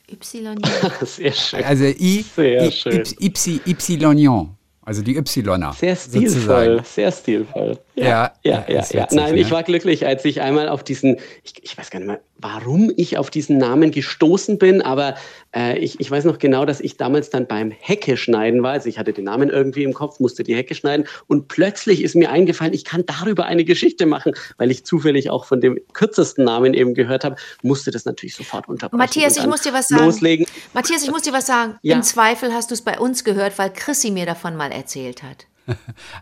[0.08, 0.58] Y.
[1.06, 1.64] Sehr schön.
[1.64, 3.02] Also I, Sehr I, schön.
[3.20, 4.56] Y, Ypsilonion.
[4.84, 5.72] Also die Ypsiloner.
[5.74, 6.28] Sehr sozusagen.
[6.28, 7.78] stilvoll, sehr stilvoll.
[7.94, 8.74] Ja, ja, ja, ja.
[8.74, 8.78] ja.
[8.80, 9.40] witzig, Nein, ne?
[9.40, 12.92] ich war glücklich, als ich einmal auf diesen, ich, ich weiß gar nicht mehr, warum
[12.96, 15.14] ich auf diesen Namen gestoßen bin, aber
[15.54, 18.72] äh, ich, ich weiß noch genau, dass ich damals dann beim Hecke schneiden war.
[18.72, 22.14] Also ich hatte den Namen irgendwie im Kopf, musste die Hecke schneiden und plötzlich ist
[22.14, 26.44] mir eingefallen, ich kann darüber eine Geschichte machen, weil ich zufällig auch von dem kürzesten
[26.44, 28.98] Namen eben gehört habe, musste das natürlich sofort unterbrechen.
[28.98, 30.04] Matthias, ich muss dir was sagen.
[30.04, 30.46] Loslegen.
[30.74, 31.78] Matthias, ich muss dir was sagen.
[31.82, 31.96] Ja.
[31.96, 35.46] Im Zweifel hast du es bei uns gehört, weil Chrissy mir davon mal erzählt hat.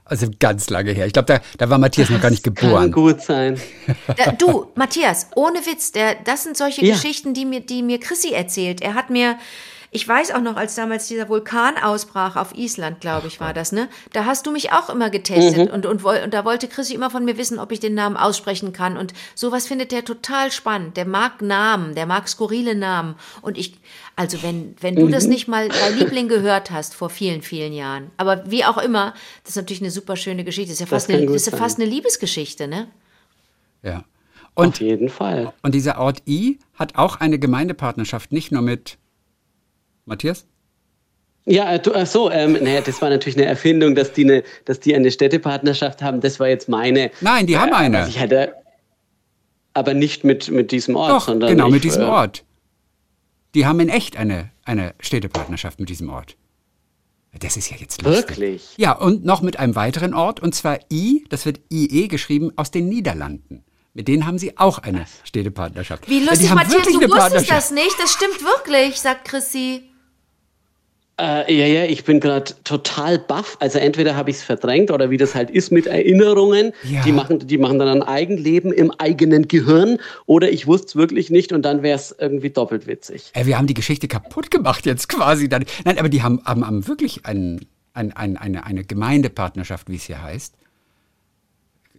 [0.05, 1.07] Also ganz lange her.
[1.07, 2.93] Ich glaube, da, da war Matthias noch gar nicht Kann geboren.
[2.93, 3.61] gut sein.
[4.17, 6.95] Da, du, Matthias, ohne Witz, der, das sind solche Ja.
[6.95, 8.81] Geschichten, die mir, die mir Chrissy erzählt.
[8.83, 9.39] Er hat mir,
[9.93, 13.73] ich weiß auch noch, als damals dieser Vulkan ausbrach auf Island, glaube ich, war das,
[13.73, 13.89] ne?
[14.13, 17.11] Da hast du mich auch immer getestet und, und, woll- und da wollte Chrissy immer
[17.11, 18.97] von mir wissen, ob ich den Namen aussprechen kann.
[18.97, 20.97] Und sowas findet der total spannend.
[20.97, 23.17] Der mag Namen, der mag skurrile Namen.
[23.43, 23.79] Und ich,
[24.15, 28.13] also wenn, wenn du das nicht mal bei Liebling gehört hast vor vielen, vielen Jahren,
[28.17, 30.71] aber wie auch immer, das ist natürlich eine super schöne Geschichte.
[30.71, 32.87] Das ist ja fast, eine, ist ja fast eine Liebesgeschichte, ne?
[33.83, 34.05] Ja.
[34.55, 35.53] Und, Auf jeden Fall.
[35.63, 38.99] und dieser Ort I hat auch eine Gemeindepartnerschaft, nicht nur mit
[40.05, 40.47] Matthias?
[41.47, 44.81] Ja, äh, ach so, ähm, naja, das war natürlich eine Erfindung, dass die eine, dass
[44.81, 46.21] die eine Städtepartnerschaft haben.
[46.21, 47.11] Das war jetzt meine.
[47.21, 47.99] Nein, die haben eine.
[47.99, 48.55] Also ich hatte,
[49.75, 51.51] aber nicht mit, mit diesem Ort, Doch, sondern.
[51.51, 52.45] genau, ich, mit diesem äh, Ort.
[53.55, 56.37] Die haben in echt eine, eine Städtepartnerschaft mit diesem Ort.
[57.39, 58.29] Das ist ja jetzt lustig.
[58.29, 58.75] Wirklich?
[58.77, 62.71] Ja, und noch mit einem weiteren Ort, und zwar I, das wird IE geschrieben, aus
[62.71, 63.65] den Niederlanden.
[63.95, 66.09] Mit denen haben sie auch eine Städtepartnerschaft.
[66.09, 67.95] Wie Ja, lustig, Matthias, du wusstest das nicht.
[68.01, 69.90] Das stimmt wirklich, sagt Chrissy.
[71.21, 73.59] Äh, ja, ja, ich bin gerade total baff.
[73.61, 76.73] Also entweder habe ich es verdrängt oder wie das halt ist mit Erinnerungen.
[76.83, 77.03] Ja.
[77.03, 79.99] Die, machen, die machen dann ein Eigenleben im eigenen Gehirn.
[80.25, 83.33] Oder ich wusste es wirklich nicht und dann wäre es irgendwie doppelt witzig.
[83.35, 85.51] Ey, wir haben die Geschichte kaputt gemacht jetzt quasi.
[85.51, 85.67] Dann.
[85.85, 90.05] Nein, aber die haben, haben, haben wirklich ein, ein, ein, eine, eine Gemeindepartnerschaft, wie es
[90.05, 90.55] hier heißt.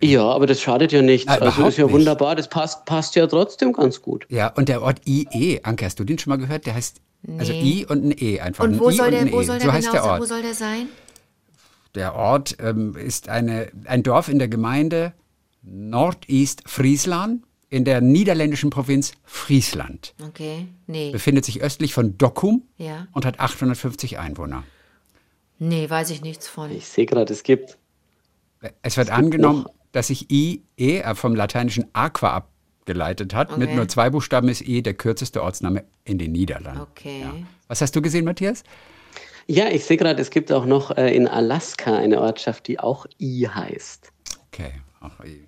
[0.03, 1.27] Ja, aber das schadet ja nichts.
[1.27, 1.93] Ah, also überhaupt ist ja nicht.
[1.93, 2.35] wunderbar.
[2.35, 4.25] Das passt, passt ja trotzdem ganz gut.
[4.29, 6.65] Ja, und der Ort IE, Anke, hast du den schon mal gehört?
[6.65, 7.01] Der heißt
[7.37, 7.61] also Nee.
[7.81, 8.63] I und ein E einfach.
[8.63, 9.43] Und ein wo I soll und der, ein wo E.
[9.45, 10.11] soll so der heißt genau der sein?
[10.11, 10.21] Ort.
[10.21, 10.87] Wo soll der sein?
[11.95, 15.13] Der Ort ähm, ist eine, ein Dorf in der Gemeinde
[15.61, 20.13] Northeast Friesland in der niederländischen Provinz Friesland.
[20.21, 21.11] Okay, nee.
[21.11, 23.07] Befindet sich östlich von Dokkum Ja.
[23.13, 24.63] und hat 850 Einwohner.
[25.57, 26.71] Nee, weiß ich nichts von.
[26.71, 27.77] Ich sehe gerade, es gibt.
[28.81, 32.47] Es wird angenommen, dass sich IE äh, vom lateinischen aqua
[32.91, 33.57] abgeleitet hat.
[33.57, 33.75] Mit Okay.
[33.75, 36.81] nur zwei Buchstaben ist I der kürzeste Ortsname in den Niederlanden.
[36.81, 37.21] Okay.
[37.21, 37.33] Ja.
[37.67, 38.63] Was hast du gesehen, Matthias?
[39.47, 43.05] Ja, ich sehe gerade, es gibt auch noch äh, in Alaska eine Ortschaft, die auch
[43.19, 44.11] I heißt.
[44.51, 44.71] Okay.
[44.99, 45.47] Ach, I.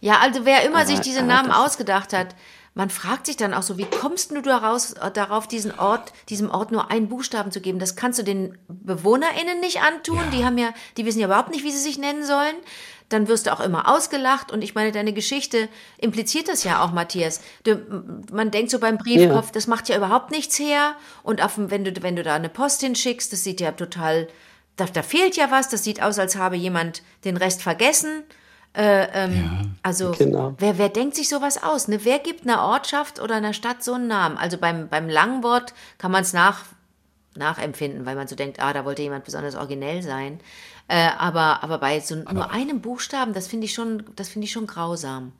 [0.00, 2.34] Ja, also wer immer Aber- sich diese aber Namen ausgedacht hat,
[2.74, 6.50] man fragt sich dann auch so, wie kommst du daraus, äh, darauf, diesen Ort, diesem
[6.50, 7.78] Ort nur einen Buchstaben zu geben?
[7.78, 10.20] Das kannst du den BewohnerInnen nicht antun.
[10.32, 12.56] Die haben ja, die wissen ja überhaupt nicht, wie sie sich nennen sollen.
[13.12, 14.50] Dann wirst du auch immer ausgelacht.
[14.50, 17.40] Und ich meine, deine Geschichte impliziert das ja auch, Matthias.
[17.64, 17.76] Du,
[18.32, 20.94] man denkt so beim Briefkopf, das macht ja überhaupt nichts her.
[21.22, 24.28] Und auf, wenn, du, wenn du da eine Post hinschickst, das sieht ja total,
[24.76, 25.68] da, da fehlt ja was.
[25.68, 28.22] Das sieht aus, als habe jemand den Rest vergessen.
[28.74, 30.54] Äh, ähm, Also Genau.
[30.58, 31.88] wer, wer denkt sich sowas aus?
[31.88, 32.00] Ne?
[32.04, 34.38] Wer gibt einer Ortschaft oder einer Stadt so einen Namen?
[34.38, 36.60] Also beim, beim langen Wort kann man es nach,
[37.36, 40.40] nachempfinden, weil man so denkt, ah, da wollte jemand besonders originell sein.
[40.88, 44.52] Äh, aber, aber bei so nur einem Buchstaben, das finde ich schon, das finde ich
[44.52, 45.32] schon grausam.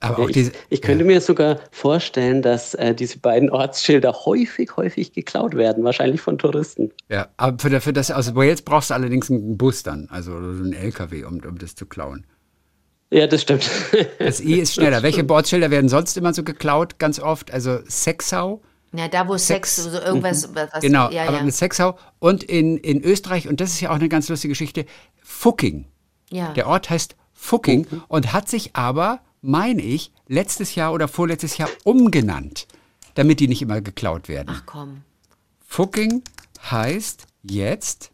[0.00, 0.50] Aber Ja, auch diese.
[0.52, 5.82] ich, ich könnte mir sogar vorstellen, dass äh, diese beiden Ortsschilder häufig, häufig geklaut werden,
[5.84, 6.92] wahrscheinlich von Touristen.
[7.08, 10.62] Ja, aber für, für das aus Wales brauchst du allerdings einen Bus dann, also so
[10.62, 12.26] einen LKW, um, um das zu klauen.
[13.10, 13.70] Ja, das stimmt.
[14.18, 15.02] Das I ist schneller.
[15.04, 16.98] Welche Bordschilder werden sonst immer so geklaut?
[16.98, 17.52] Ganz oft.
[17.52, 18.62] Also Sexau.
[18.96, 19.92] Ja, da wo Sex, Sex.
[19.92, 21.42] so irgendwas, was, Genau, ja, aber ja.
[21.42, 21.98] mit Sexau.
[22.18, 24.86] Und in, in Österreich, und das ist ja auch eine ganz lustige Geschichte,
[25.22, 25.86] Fucking.
[26.30, 26.52] ja.
[26.52, 31.68] Der Ort heißt Fucking und hat sich aber, meine ich, letztes Jahr oder vorletztes Jahr
[31.84, 32.66] umgenannt,
[33.14, 34.50] damit die nicht immer geklaut werden.
[34.50, 35.02] Ach komm.
[35.66, 36.22] Fucking
[36.70, 38.10] heißt jetzt,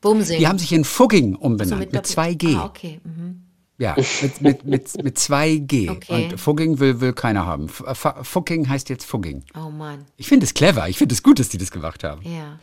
[0.00, 0.38] Bumsing.
[0.38, 2.56] die haben sich in Fucking umbenannt, mit, Doppel- 2G.
[2.56, 3.00] Ah, okay.
[3.04, 3.42] Mhm.
[3.78, 5.90] Ja, mit, mit, mit, mit 2G.
[5.90, 6.24] Okay.
[6.30, 7.68] Und Fugging will, will keiner haben.
[7.68, 9.44] Fugging heißt jetzt Fugging.
[9.54, 10.06] Oh Mann.
[10.16, 10.88] Ich finde es clever.
[10.88, 12.22] Ich finde es gut, dass die das gemacht haben.
[12.22, 12.58] Ja.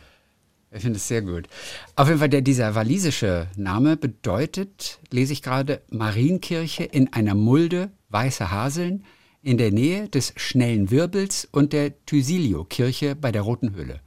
[0.72, 1.46] Ich finde es sehr gut.
[1.94, 7.92] Auf jeden Fall, der, dieser walisische Name bedeutet, lese ich gerade, Marienkirche in einer Mulde,
[8.08, 9.04] weiße Haseln,
[9.40, 14.00] in der Nähe des schnellen Wirbels und der Tysilio-Kirche bei der Roten Höhle.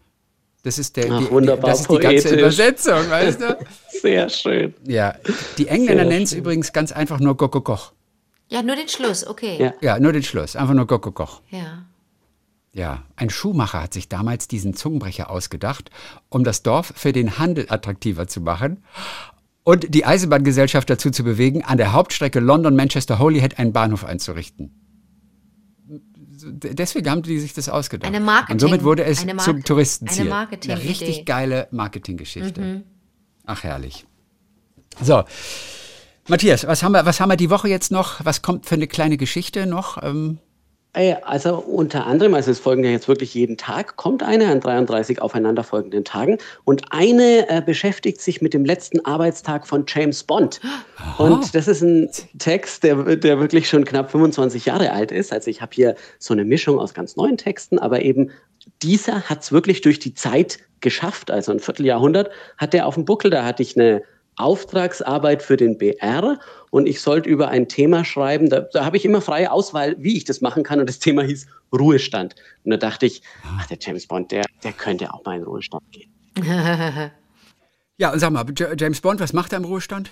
[0.63, 2.39] Das ist, der, Ach, die, wunderbar das ist die ganze poetisch.
[2.39, 3.57] Übersetzung, weißt du?
[4.01, 4.73] Sehr schön.
[4.85, 5.15] Ja,
[5.57, 7.93] die Engländer nennen es übrigens ganz einfach nur Gokokoch.
[8.49, 9.57] Ja, nur den Schluss, okay.
[9.59, 9.73] Ja.
[9.81, 11.41] Ja, nur den Schluss, einfach nur Gokokoch.
[11.49, 11.85] Ja.
[12.73, 15.89] Ja, ein Schuhmacher hat sich damals diesen Zungenbrecher ausgedacht,
[16.29, 18.83] um das Dorf für den Handel attraktiver zu machen
[19.63, 24.71] und die Eisenbahngesellschaft dazu zu bewegen, an der Hauptstrecke London-Manchester-Holyhead einen Bahnhof einzurichten.
[25.89, 28.07] Deswegen haben die sich das ausgedacht.
[28.13, 30.31] Eine Marketing- Und somit wurde es zum Touristenziel.
[30.31, 30.47] eine.
[30.63, 32.61] Eine richtig geile Marketinggeschichte.
[32.61, 32.83] Mhm.
[33.47, 34.05] Ach, herrlich.
[35.01, 35.23] So.
[36.27, 38.23] Matthias, was haben, wir, was haben wir die Woche jetzt noch?
[38.23, 40.03] Was kommt für eine kleine Geschichte noch?
[40.03, 40.46] Ähm, Äh,
[41.21, 45.21] Also unter anderem, also es folgen ja jetzt wirklich jeden Tag, kommt eine an 33
[45.21, 50.59] aufeinanderfolgenden Tagen und eine äh, beschäftigt sich mit dem letzten Arbeitstag von James Bond.
[51.19, 55.31] Und das ist ein Text, der, der wirklich schon knapp 25 Jahre alt ist.
[55.31, 58.31] Also ich habe hier so eine Mischung aus ganz neuen Texten, aber eben
[58.81, 63.05] dieser hat es wirklich durch die Zeit geschafft, also ein Vierteljahrhundert hat der auf dem
[63.05, 64.01] Buckel, da hatte ich eine
[64.37, 68.49] Auftragsarbeit für den BR und ich sollte über ein Thema schreiben.
[68.49, 70.79] Da, da habe ich immer freie Auswahl, wie ich das machen kann.
[70.79, 72.35] Und das Thema hieß Ruhestand.
[72.63, 73.21] Und da dachte ich,
[73.57, 76.11] ach, der James Bond, der, der könnte auch mal in Ruhestand gehen.
[77.97, 80.11] ja, und sag mal, J- James Bond, was macht er im Ruhestand?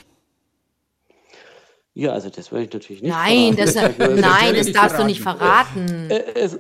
[1.94, 4.20] Ja, also das werde ich natürlich nicht Nein, das, verraten.
[4.20, 5.88] nein, das darfst du nicht verraten.
[5.88, 6.12] verraten.
[6.12, 6.60] Äh, es,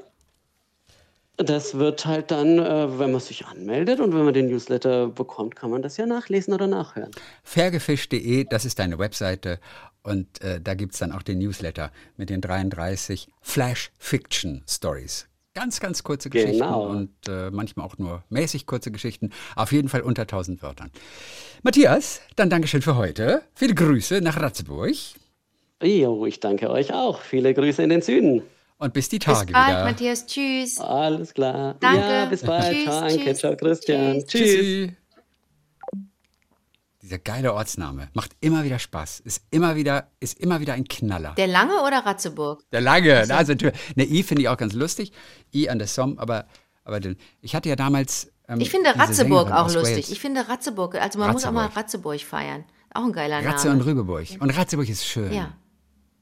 [1.37, 5.55] das wird halt dann, äh, wenn man sich anmeldet und wenn man den Newsletter bekommt,
[5.55, 7.11] kann man das ja nachlesen oder nachhören.
[7.43, 9.59] Fairgefischt.de, das ist deine Webseite.
[10.03, 15.27] Und äh, da gibt's dann auch den Newsletter mit den 33 Flash Fiction Stories.
[15.55, 16.87] Ganz, ganz kurze Geschichten Genau.
[16.89, 19.31] und äh, manchmal auch nur mäßig kurze Geschichten.
[19.55, 20.91] Auf jeden Fall unter 1000 Wörtern.
[21.63, 23.41] Matthias, dann Dankeschön für heute.
[23.55, 24.93] Viele Grüße nach Ratzeburg
[25.83, 27.21] Jo, ich danke euch auch.
[27.21, 28.43] Viele Grüße in den Süden.
[28.77, 29.83] Und bis die Bis Tage bald, wieder.
[29.85, 30.25] Matthias.
[30.25, 30.79] Tschüss.
[30.79, 31.75] Alles klar.
[31.79, 31.99] Danke.
[31.99, 32.73] Ja, bis bald.
[32.73, 33.23] Tschüss, Danke.
[33.23, 33.37] tschüss.
[33.39, 34.25] Ciao, Christian.
[34.25, 34.27] Tschüss.
[34.27, 34.89] Tschüss.
[37.01, 39.19] Dieser geile Ortsname macht immer wieder Spaß.
[39.19, 41.35] Ist immer wieder, ist immer wieder ein Knaller.
[41.37, 42.63] Der Lange oder Ratzeburg?
[42.71, 43.75] Der lange, also natürlich.
[43.95, 45.11] Ne, I finde ich auch ganz lustig.
[45.53, 46.45] I an der Somme, aber,
[46.83, 48.31] aber den, ich hatte ja damals.
[48.47, 49.93] Ähm, Ich finde Ratzeburg auch lustig.
[49.97, 50.09] Wales.
[50.09, 52.15] Ich finde Ratzeburg, also man muss auch mal Ratzeburg.
[52.15, 52.65] Ratzeburg feiern.
[52.91, 53.91] Auch ein geiler Ratze und Name.
[53.91, 54.25] Rübeburg.
[54.39, 55.31] Und Ratzeburg ist schön.
[55.31, 55.53] Ja.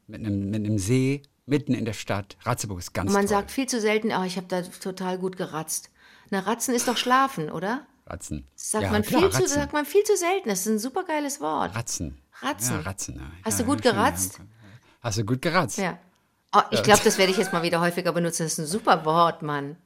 [0.08, 2.38] Mit einem, mit einem See, mitten in der Stadt.
[2.44, 3.30] Ratzeburg ist ganz Und man toll.
[3.30, 5.90] sagt viel zu selten, oh, ich habe da total gut geratzt.
[6.30, 7.86] Na, Ratzen ist doch schlafen, oder?
[8.06, 8.48] Ratzen.
[8.56, 9.56] Sagt, ja, man, klar, viel zu, Ratzen.
[9.56, 10.50] sagt man viel zu selten.
[10.50, 11.76] Das ist ein super geiles Wort.
[11.76, 12.20] Ratzen.
[12.42, 12.76] Ratzen.
[12.76, 13.16] Ja, Ratzen.
[13.16, 13.32] Ja.
[13.44, 14.40] Hast du gut geratzt?
[15.02, 15.78] Hast du gut geratzt?
[15.78, 15.98] Ja.
[16.56, 18.44] Oh, ich glaube, das werde ich jetzt mal wieder häufiger benutzen.
[18.44, 19.78] Das ist ein super Wort, Mann.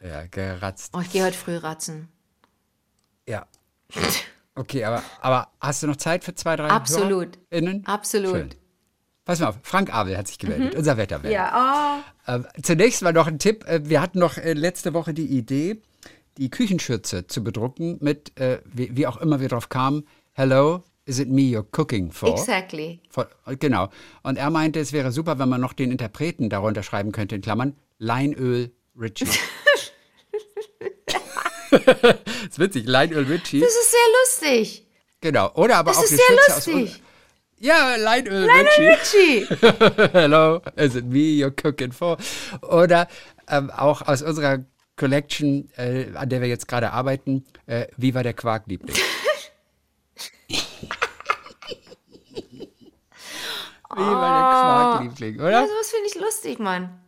[0.00, 0.92] Ja, geratzt.
[0.96, 2.08] Oh, ich gehe heute früh ratzen.
[3.28, 3.46] Ja.
[4.54, 7.38] Okay, aber, aber hast du noch Zeit für zwei, drei Absolut.
[7.50, 7.86] HörerInnen?
[7.86, 8.32] Absolut.
[8.32, 8.54] Schön.
[9.24, 11.32] Pass mal auf, Frank Abel hat sich gemeldet, unser Wetterwelt.
[11.32, 11.32] Mhm.
[11.32, 12.30] Ja, oh.
[12.32, 13.64] Äh, zunächst mal noch ein Tipp.
[13.68, 15.80] Äh, Wir hatten noch äh, letzte Woche die Idee,
[16.38, 21.28] die Küchenschürze zu bedrucken mit, äh, wie, auch immer wir drauf kamen, Hello, is it
[21.28, 22.30] me you're cooking for?
[22.30, 23.00] Exactly.
[23.60, 23.90] Genau.
[24.22, 27.42] Und er meinte, es wäre super, wenn man noch den Interpreten darunter schreiben könnte, in
[27.42, 29.26] Klammern, Leinöl Richie.
[31.70, 31.80] das
[32.50, 33.60] ist witzig, Leinöl Richie.
[33.60, 34.86] Das ist sehr lustig.
[35.20, 35.52] Genau.
[35.54, 37.01] Oder aber Das auch ist eine sehr Schürze lustig.
[37.62, 39.46] Ja, Leinöl Richie.
[39.46, 39.46] Richie.
[40.12, 42.16] Hello, is it me you're cooking for?
[42.60, 43.06] Oder
[43.48, 44.64] ähm, auch aus unserer
[44.96, 48.96] Collection, äh, an der wir jetzt gerade arbeiten, äh, wie war der Quarkliebling?
[50.48, 50.58] wie
[53.96, 55.50] war der Quarkliebling, oder?
[55.52, 56.98] Ja, sowas finde ich lustig, Mann.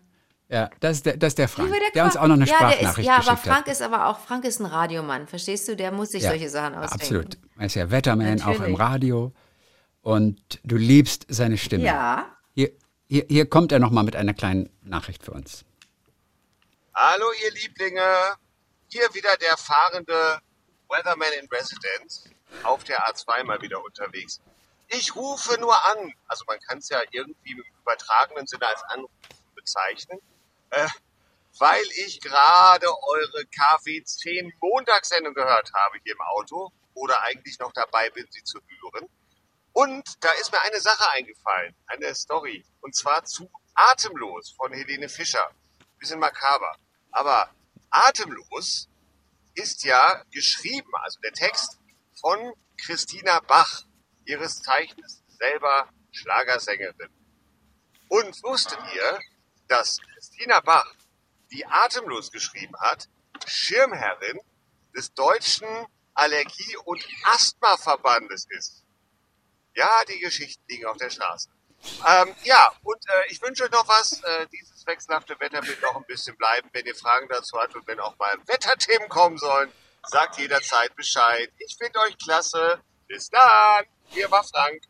[0.48, 2.24] Ja, das ist der, das ist der Frank, der der, uns Quark?
[2.24, 3.72] auch noch eine ja, Sprachnachricht ist, Ja, aber Frank hat.
[3.72, 5.74] ist aber auch, Frank ist ein Radiomann, verstehst du?
[5.74, 7.02] Der muss sich solche Sachen ausdenken.
[7.02, 7.38] Absolut.
[7.58, 8.76] Er ist ja Wetterman, auch im.
[8.76, 9.32] Radio.
[10.04, 11.84] Und du liebst seine Stimme.
[11.84, 12.36] Ja.
[12.54, 12.70] Hier,
[13.08, 15.64] hier, hier kommt er nochmal mit einer kleinen Nachricht für uns.
[16.94, 18.34] Hallo ihr Lieblinge,
[18.88, 20.40] hier wieder der fahrende
[20.88, 22.28] Weatherman in Residence
[22.64, 24.42] auf der A2 mal wieder unterwegs.
[24.88, 29.10] Ich rufe nur an, also man kann es ja irgendwie im übertragenen Sinne als Anrufen
[29.54, 30.20] bezeichnen,
[30.68, 30.86] äh,
[31.58, 38.10] weil ich gerade eure KW10 Montagssendung gehört habe hier im Auto oder eigentlich noch dabei
[38.10, 39.08] bin, sie zu hören.
[39.74, 42.64] Und da ist mir eine Sache eingefallen, eine Story.
[42.80, 45.50] Und zwar zu Atemlos von Helene Fischer.
[45.98, 46.76] Bisschen makaber.
[47.10, 47.50] Aber
[47.90, 48.88] Atemlos
[49.54, 51.80] ist ja geschrieben, also der Text
[52.20, 53.82] von Christina Bach,
[54.26, 57.10] ihres Zeichens selber Schlagersängerin.
[58.08, 59.18] Und wusstet ihr,
[59.66, 60.94] dass Christina Bach,
[61.50, 63.08] die Atemlos geschrieben hat,
[63.44, 64.38] Schirmherrin
[64.94, 65.66] des Deutschen
[66.14, 68.83] Allergie- und Asthmaverbandes ist?
[69.74, 71.48] Ja, die Geschichten liegen auf der Straße.
[72.06, 74.22] Ähm, ja, und äh, ich wünsche euch noch was.
[74.22, 76.68] Äh, dieses wechselhafte Wetter wird noch ein bisschen bleiben.
[76.72, 79.70] Wenn ihr Fragen dazu habt und wenn auch mal Wetterthemen kommen sollen,
[80.06, 81.50] sagt jederzeit Bescheid.
[81.58, 82.80] Ich finde euch klasse.
[83.06, 83.84] Bis dann.
[84.08, 84.82] Hier war Frank.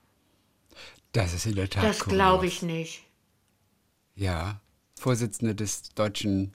[1.13, 3.05] Das ist in der Tat Das glaube ich nicht.
[4.15, 4.61] Ja,
[4.99, 6.55] Vorsitzende des deutschen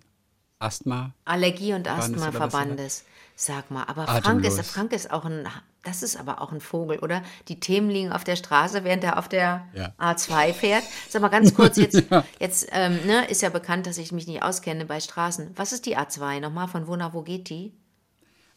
[0.60, 1.14] Asthma.
[1.26, 3.06] Allergie- und Asthma-Verbandes.
[3.36, 4.72] Sag mal, aber Frank ist.
[4.72, 5.50] Frank ist auch ein,
[5.84, 7.24] das ist aber auch ein Vogel, oder?
[7.48, 9.94] Die Themen liegen auf der Straße, während er auf der Ja.
[9.98, 10.84] A2 fährt.
[11.08, 12.04] Sag mal ganz kurz, jetzt,
[12.40, 15.52] jetzt ähm, ne, ist ja bekannt, dass ich mich nicht auskenne bei Straßen.
[15.56, 16.42] Was ist die A2?
[16.42, 17.74] Nochmal, von wo nach wo geht die?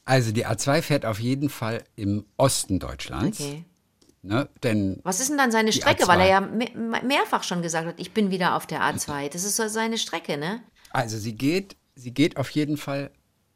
[0.05, 3.41] Also die A2 fährt auf jeden Fall im Osten Deutschlands.
[3.41, 3.65] Okay.
[4.23, 4.49] Ne?
[4.63, 6.05] Denn Was ist denn dann seine Strecke?
[6.05, 6.09] A2.
[6.09, 6.67] Weil er ja me
[7.05, 9.29] mehrfach schon gesagt hat, ich bin wieder auf der A2.
[9.29, 10.63] Das ist so seine Strecke, ne?
[10.91, 13.11] Also sie geht, sie geht auf jeden Fall,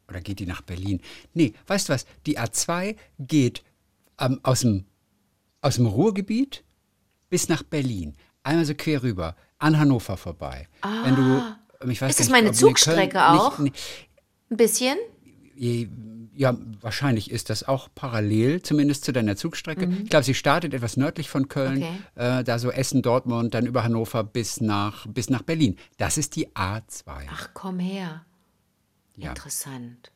[0.07, 1.01] oder geht die nach Berlin?
[1.33, 2.05] Nee, weißt du was?
[2.25, 3.63] Die A2 geht
[4.19, 4.85] ähm, aus, dem,
[5.61, 6.63] aus dem Ruhrgebiet
[7.29, 8.15] bis nach Berlin.
[8.43, 10.67] Einmal so quer rüber, an Hannover vorbei.
[11.03, 11.43] Wenn du,
[11.81, 12.09] ähm, ich weiß Ah.
[12.09, 13.59] Ist das meine nicht, ob- nee, Zugstrecke Köln- auch?
[13.59, 13.75] Nicht,
[14.49, 14.97] Ein bisschen?
[15.55, 15.89] nee,
[16.33, 19.89] ja, wahrscheinlich ist das auch parallel, zumindest zu deiner Zugstrecke.
[20.03, 21.83] Ich glaube, sie startet etwas nördlich von Köln, Mhm.
[22.15, 22.39] Okay.
[22.39, 25.77] äh, da so Essen, Dortmund, dann über Hannover bis nach, bis nach Berlin.
[25.97, 27.25] Das ist die A2.
[27.31, 28.23] Ach, komm her.
[29.17, 29.29] Ja.
[29.29, 30.11] Interessant.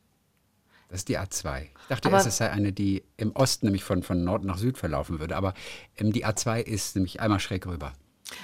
[0.89, 1.63] Das ist die A2.
[1.63, 4.57] Ich dachte Aber- erst, es sei eine, die im Osten nämlich von, von Nord nach
[4.57, 5.35] Süd verlaufen würde.
[5.35, 5.53] Aber
[5.97, 7.93] ähm, die A2 ist nämlich einmal schräg rüber.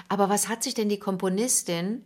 [0.10, 2.04] Aber was hat sich denn die Komponistin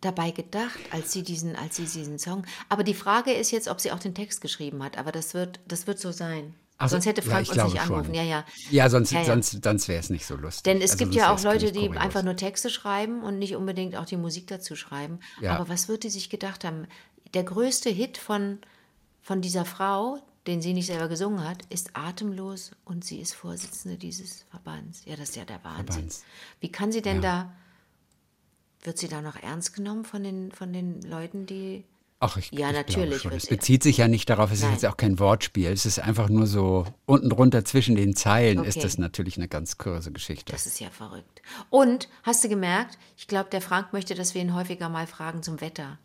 [0.00, 2.44] dabei gedacht, als sie diesen, als sie diesen Song?
[2.68, 4.98] Aber die Frage ist jetzt, ob sie auch den Text geschrieben hat.
[4.98, 6.54] Aber das wird, das wird so sein.
[6.80, 8.04] Also, sonst hätte ja, Frank ich uns nicht anrufen.
[8.04, 8.14] schon.
[8.14, 8.44] Ja, ja.
[8.70, 9.24] Ja, sonst, Ja, ja.
[9.24, 10.62] sonst, sonst wäre es nicht so lustig.
[10.62, 11.96] Denn es Also gibt ja auch Leute, die kurios.
[11.96, 15.18] einfach nur Texte schreiben und nicht unbedingt auch die Musik dazu schreiben.
[15.40, 15.56] Ja.
[15.56, 16.86] Aber was wird die sich gedacht haben?
[17.34, 18.58] Der größte Hit von,
[19.20, 23.98] von dieser Frau, den sie nicht selber gesungen hat, ist atemlos und sie ist Vorsitzende
[23.98, 25.02] dieses Verbands.
[25.04, 25.86] Ja, das ist ja der Wahnsinn.
[25.86, 26.24] Verbands.
[26.60, 27.52] Wie kann sie denn da,
[28.82, 31.84] wird sie da noch ernst genommen von den, von den Leuten, die
[32.20, 33.32] Ach, ich, Ja, ich natürlich Glaube schon.
[33.32, 34.70] Es bezieht sich ja nicht darauf, es Nein.
[34.74, 35.70] ist jetzt auch kein Wortspiel.
[35.70, 38.86] Es ist einfach nur so unten drunter zwischen den Zeilen ist Okay.
[38.86, 40.50] das natürlich eine ganz kurze Geschichte.
[40.50, 41.42] Das ist ja verrückt.
[41.70, 45.44] Und hast du gemerkt, ich glaube, der Frank möchte, dass wir ihn häufiger mal fragen
[45.44, 45.98] zum Wetter.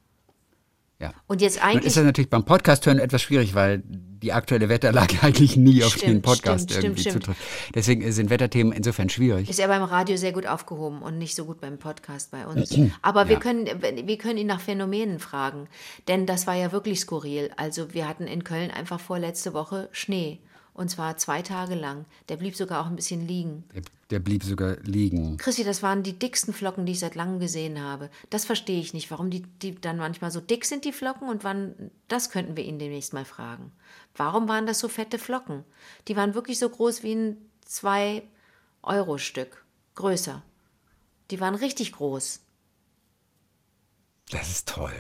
[1.04, 1.14] Ja.
[1.28, 1.86] Und jetzt Nun eigentlich.
[1.86, 5.94] ist das natürlich beim Podcast hören etwas schwierig, weil die aktuelle Wetterlage eigentlich nie auf
[5.96, 7.42] den Stimmt, Podcast stimmt, irgendwie stimmt, zutrifft.
[7.76, 9.50] Deswegen sind Wetterthemen insofern schwierig.
[9.50, 12.74] ist er beim Radio sehr gut aufgehoben und nicht so gut beim Podcast bei uns.
[13.02, 13.40] Aber wir, Ja.
[13.40, 15.68] können, wir können ihn nach Phänomenen fragen,
[16.08, 17.52] denn das war ja wirklich skurril.
[17.58, 20.40] Also wir hatten in Köln einfach vorletzte Woche Schnee
[20.74, 22.06] und zwar zwei Tage lang.
[22.30, 23.66] Der blieb sogar auch ein bisschen liegen.
[24.14, 25.38] Der, blieb sogar liegen.
[25.38, 28.12] Christi, das waren die dicksten Flocken, die ich seit langem gesehen habe.
[28.30, 31.44] Das verstehe ich nicht, warum die, die dann manchmal so dick sind, die Flocken, und
[31.44, 33.72] wann, das könnten wir ihn demnächst mal fragen.
[34.16, 35.64] Warum waren das so fette Flocken?
[36.08, 39.66] Die waren wirklich so groß wie ein 2-Euro-Stück.
[39.96, 40.44] Größer.
[41.32, 42.42] Die waren richtig groß.
[44.30, 44.94] Das ist toll.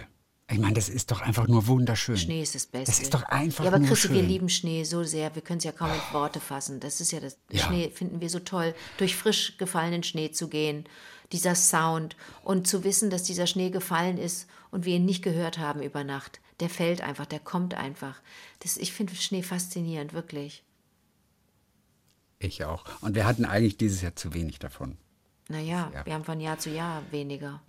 [0.51, 2.17] Ich meine, das ist doch einfach nur wunderschön.
[2.17, 2.91] Schnee ist das Beste.
[2.91, 5.33] Das ist doch einfach Ja, aber nur Christi, wir lieben Schnee so sehr.
[5.35, 6.79] Wir können es ja kaum in Worte fassen.
[6.79, 7.37] Das ist ja das.
[7.49, 7.65] Ja.
[7.65, 10.85] Schnee finden wir so toll, durch frisch gefallenen Schnee zu gehen.
[11.31, 15.57] Dieser Sound und zu wissen, dass dieser Schnee gefallen ist und wir ihn nicht gehört
[15.59, 16.41] haben über Nacht.
[16.59, 18.21] Der fällt einfach, der kommt einfach.
[18.59, 20.63] Das, ich finde Schnee faszinierend, wirklich.
[22.39, 22.83] Ich auch.
[23.01, 24.97] Und wir hatten eigentlich dieses Jahr zu wenig davon.
[25.47, 26.05] Naja, Ja.
[26.05, 27.61] wir haben von Jahr zu Jahr weniger.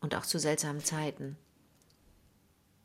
[0.00, 1.36] Und auch zu seltsamen Zeiten.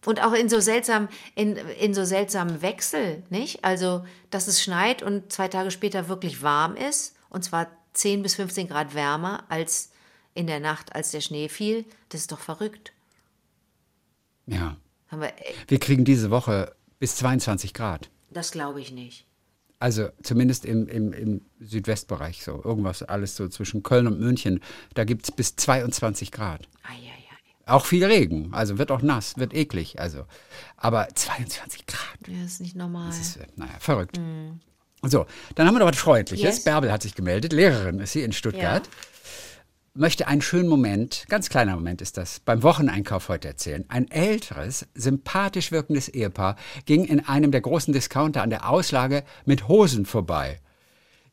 [0.05, 3.63] Und auch in so seltsam, in, in so seltsamen Wechsel, nicht?
[3.63, 8.35] Also, dass es schneit und zwei Tage später wirklich warm ist, und zwar 10 bis
[8.35, 9.91] 15 Grad wärmer als
[10.33, 12.91] in der Nacht, als der Schnee fiel, das ist doch verrückt.
[14.45, 14.77] Ja.
[15.09, 18.09] Wir, äh, Wir kriegen diese Woche bis 22 Grad.
[18.31, 19.25] das glaube ich nicht.
[19.79, 22.61] Also zumindest im, im, im Südwestbereich so.
[22.63, 24.61] Irgendwas alles so zwischen Köln und München.
[24.93, 26.69] Da gibt es bis 22 Grad.
[26.83, 27.22] Eieiei.
[27.65, 28.53] Auch viel Regen.
[28.53, 29.99] Also wird auch nass, wird eklig.
[29.99, 30.25] Also.
[30.75, 32.27] Aber 22 Grad.
[32.27, 33.07] Ja, das ist nicht normal.
[33.07, 34.19] Das ist, äh, naja, verrückt.
[35.03, 36.57] So, dann haben wir noch was Freundliches.
[36.57, 36.63] Yes.
[36.63, 37.53] Bärbel hat sich gemeldet.
[37.53, 38.89] Lehrerin ist sie in Stuttgart.
[39.95, 43.85] Möchte einen schönen Moment, ganz kleiner Moment ist das, beim Wocheneinkauf heute erzählen.
[43.89, 49.67] Ein älteres, sympathisch wirkendes Ehepaar ging in einem der großen Discounter an der Auslage mit
[49.67, 50.59] Hosen vorbei.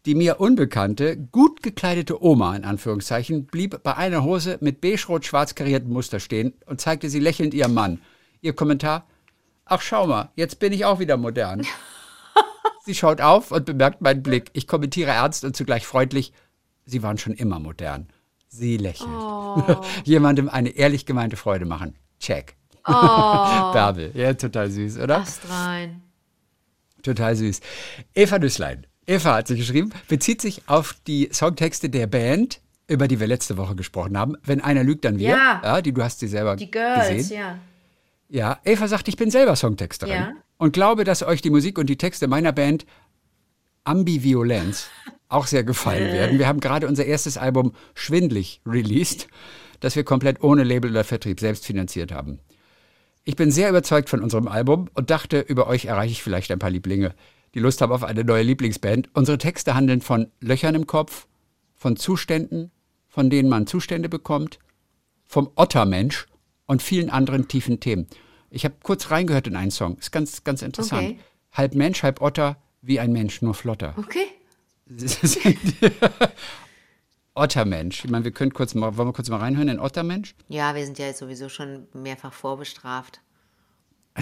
[0.07, 5.93] Die mir unbekannte, gut gekleidete Oma, in Anführungszeichen, blieb bei einer Hose mit beige-rot-schwarz kariertem
[5.93, 8.01] Muster stehen und zeigte sie lächelnd ihrem Mann.
[8.41, 9.07] Ihr Kommentar,
[9.67, 11.67] ach schau mal, jetzt bin ich auch wieder modern.
[12.85, 14.51] Sie schaut auf und bemerkt meinen Blick.
[14.55, 16.33] Ich kommentiere ernst und zugleich freundlich,
[16.87, 18.09] Sie waren schon immer modern.
[18.49, 19.09] Sie lächelt.
[20.05, 21.95] Jemandem eine ehrlich gemeinte Freude machen.
[22.19, 22.57] Check.
[22.85, 24.13] Bärbel.
[24.15, 25.19] Ja, total süß, oder?
[25.19, 26.03] Ast rein.
[27.03, 27.61] Total süß.
[28.15, 28.87] Eva Düsslein.
[29.11, 33.57] Eva hat sie geschrieben, bezieht sich auf die Songtexte der Band, über die wir letzte
[33.57, 34.37] Woche gesprochen haben.
[34.45, 35.31] Wenn einer lügt, dann wir.
[35.31, 35.81] Ja.
[35.83, 37.37] die du hast sie selber Die Girls, gesehen.
[37.39, 37.59] ja.
[38.29, 40.33] Ja, Eva sagt, ich bin selber Songtexterin Ja.
[40.59, 42.87] und glaube, dass euch die Musik und die Texte meiner Band
[43.83, 44.89] Ambiviolenz
[45.29, 46.39] auch sehr gefallen werden.
[46.39, 49.27] Wir haben gerade unser erstes Album Schwindlig released,
[49.81, 52.39] das wir komplett ohne Label oder Vertrieb selbst finanziert haben.
[53.25, 56.59] Ich bin sehr überzeugt von unserem Album und dachte, über euch erreiche ich vielleicht ein
[56.61, 57.15] paar Lieblinge,
[57.55, 59.09] die Lust haben auf eine neue Lieblingsband.
[59.15, 61.27] Unsere Texte handeln von Löchern im Kopf,
[61.75, 62.71] von Zuständen,
[63.09, 64.59] von denen man Zustände bekommt,
[65.27, 66.27] vom Ottermensch
[66.67, 68.07] und vielen anderen tiefen Themen.
[68.51, 69.97] Ich habe kurz reingehört in einen Song.
[69.99, 71.03] Ist ganz, ganz interessant.
[71.03, 71.21] Okay.
[71.53, 73.95] Halb Mensch, halb Otter, wie ein Mensch, nur flotter.
[73.97, 74.27] Okay.
[77.35, 78.05] Ottermensch.
[78.05, 80.35] Ich meine, wir können kurz mal, wollen wir kurz mal reinhören in Ottermensch?
[80.49, 83.21] Ja, wir sind ja jetzt sowieso schon mehrfach vorbestraft.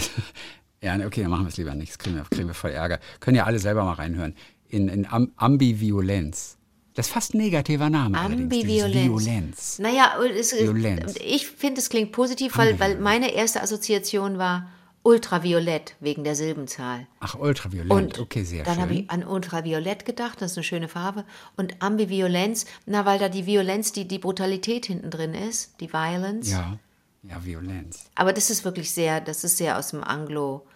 [0.82, 1.90] Ja, ne, okay, dann machen wir es lieber nicht.
[1.90, 3.00] Das kriegen wir, kriegen wir voll Ärger.
[3.20, 4.34] Können ja alle selber mal reinhören.
[4.68, 6.56] In, in Am Ambiviolenz.
[6.94, 8.18] Das ist fast ein negativer Name.
[8.50, 9.78] Violenz.
[9.78, 11.14] Naja, es, Violenz.
[11.24, 14.68] ich finde, es klingt positiv, weil, weil meine erste Assoziation war
[15.04, 17.06] ultraviolett wegen der Silbenzahl.
[17.20, 17.92] Ach, ultraviolent.
[17.92, 18.82] Und okay, sehr dann schön.
[18.82, 21.24] habe ich an Ultraviolett gedacht, das ist eine schöne Farbe.
[21.56, 26.50] Und Ambiviolenz, na, weil da die Violenz, die, die Brutalität hinten drin ist, die Violence.
[26.50, 26.78] ja,
[27.22, 28.10] ja, Violenz.
[28.14, 30.66] Aber das ist wirklich sehr, das ist sehr aus dem Anglo,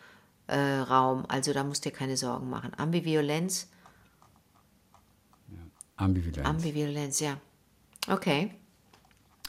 [0.46, 1.24] äh, Raum.
[1.28, 2.72] Also da musst du dir keine Sorgen machen.
[2.76, 3.68] Ambiviolenz,
[6.02, 6.48] Ambivalenz.
[6.48, 7.36] Ambiviolenz, ja.
[8.08, 8.50] Okay.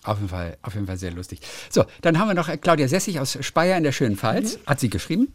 [0.03, 1.39] Auf jeden, Fall, auf jeden Fall sehr lustig.
[1.69, 4.59] So, dann haben wir noch äh, Claudia Sessig aus Speyer in der schönen Pfalz.
[4.65, 5.33] Hat sie geschrieben.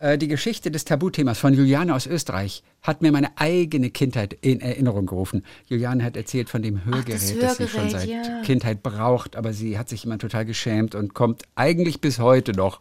[0.00, 4.60] Äh, Die Geschichte des Tabuthemas von Juliane aus Österreich hat mir meine eigene Kindheit in
[4.60, 5.44] Erinnerung gerufen.
[5.66, 8.42] Juliane hat erzählt von dem Hörgerät, das, sie schon Hörgerät, seit ja.
[8.42, 12.80] Kindheit braucht, aber sie hat sich immer total geschämt und kommt eigentlich bis heute noch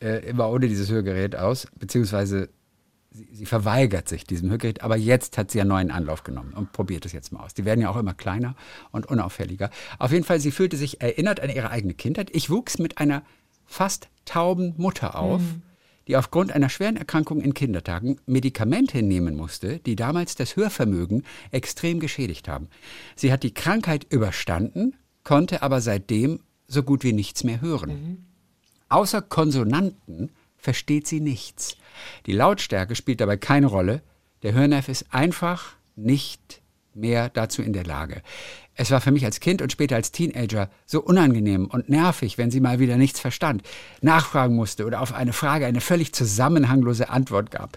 [0.00, 2.50] äh, immer ohne dieses Hörgerät aus, beziehungsweise
[3.10, 6.72] sie, sie verweigert sich diesem Hörgerät, aber jetzt hat sie einen neuen Anlauf genommen und
[6.72, 7.54] probiert es jetzt mal aus.
[7.54, 8.54] Die werden ja auch immer kleiner
[8.90, 9.70] und unauffälliger.
[9.98, 12.28] Auf jeden Fall, sie fühlte sich erinnert an ihre eigene Kindheit.
[12.34, 13.22] Ich wuchs mit einer
[13.64, 15.40] fast tauben Mutter auf,
[16.12, 22.00] die aufgrund einer schweren Erkrankung in Kindertagen Medikamente nehmen musste, die damals das Hörvermögen extrem
[22.00, 22.68] geschädigt haben.
[23.16, 24.94] Sie hat die Krankheit überstanden,
[25.24, 28.26] konnte aber seitdem so gut wie nichts mehr hören.
[28.90, 31.78] Außer Konsonanten versteht sie nichts.
[32.26, 34.02] Die Lautstärke spielt dabei keine Rolle.
[34.42, 36.60] Der Hörnerv ist einfach nicht
[36.92, 38.20] mehr dazu in der Lage.
[38.74, 42.50] Es war für mich als Kind und später als Teenager so unangenehm und nervig, wenn
[42.50, 43.62] sie mal wieder nichts verstand,
[44.00, 47.76] nachfragen musste oder auf eine Frage eine völlig zusammenhanglose Antwort gab.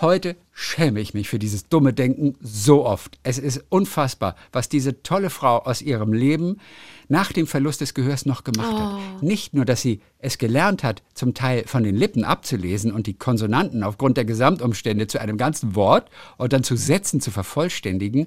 [0.00, 3.18] Heute schäme ich mich für dieses dumme Denken so oft.
[3.22, 6.60] Es ist unfassbar, was diese tolle Frau aus ihrem Leben
[7.08, 9.22] nach dem Verlust des Gehörs noch gemacht hat.
[9.22, 13.14] Nicht nur, dass sie es gelernt hat, zum Teil von den Lippen abzulesen und die
[13.14, 18.26] Konsonanten aufgrund der Gesamtumstände zu einem ganzen Wort und dann zu Sätzen zu vervollständigen,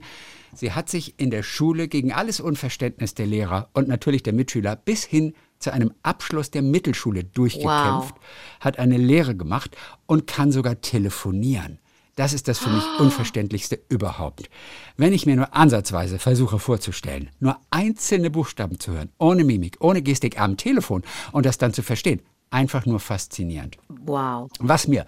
[0.57, 4.75] sie hat sich in der Schule gegen alles Unverständnis der Lehrer und natürlich der Mitschüler
[4.75, 8.15] bis hin zu einem Abschluss der Mittelschule durchgekämpft,
[8.59, 11.79] hat eine Lehre gemacht und kann sogar telefonieren.
[12.15, 14.49] Das ist das für mich Unverständlichste überhaupt.
[14.97, 20.01] Wenn ich mir nur ansatzweise versuche vorzustellen, nur einzelne Buchstaben zu hören, ohne Mimik, ohne
[20.01, 23.77] Gestik am Telefon und das dann zu verstehen, einfach nur faszinierend.
[23.87, 24.49] Wow.
[24.59, 25.05] Was mir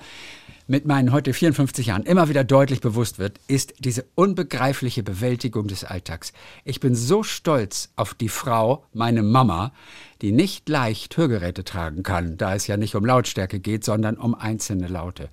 [0.69, 5.83] mit meinen heute 54 Jahren immer wieder deutlich bewusst wird, ist diese unbegreifliche Bewältigung des
[5.83, 6.31] Alltags.
[6.63, 9.73] Ich bin so stolz auf die Frau, meine Mama,
[10.21, 14.35] die nicht leicht Hörgeräte tragen kann, da es ja nicht um Lautstärke geht, sondern um
[14.35, 15.29] einzelne Laute.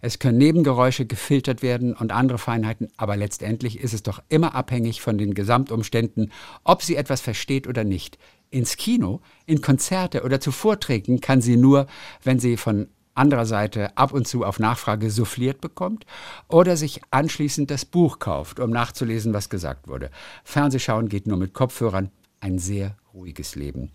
[0.00, 5.02] Es können Nebengeräusche gefiltert werden und andere Feinheiten, aber letztendlich ist es doch immer abhängig
[5.02, 6.32] von den Gesamtumständen,
[6.64, 8.16] ob sie etwas versteht oder nicht.
[8.50, 11.86] Ins Kino, in Konzerte oder zu Vorträgen kann sie nur,
[12.24, 12.88] wenn sie von
[13.18, 16.06] anderer Seite ab und zu auf Nachfrage souffliert bekommt
[16.48, 20.10] oder sich anschließend das Buch kauft, um nachzulesen, was gesagt wurde.
[20.44, 22.10] Fernsehschauen geht nur mit Kopfhörern.
[22.40, 23.90] Ein sehr ruhiges Leben.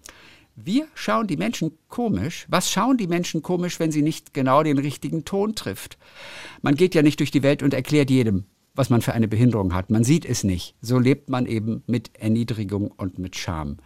[0.55, 2.45] Wir schauen die Menschen komisch.
[2.47, 5.97] Was schauen die Menschen komisch, wenn sie nicht genau den richtigen Ton trifft?
[6.61, 8.45] Man geht ja nicht durch die Welt und erklärt jedem,
[8.75, 9.89] was man für eine Behinderung hat.
[9.89, 10.75] Man sieht es nicht.
[10.81, 13.77] So lebt man eben mit Erniedrigung und mit Scham.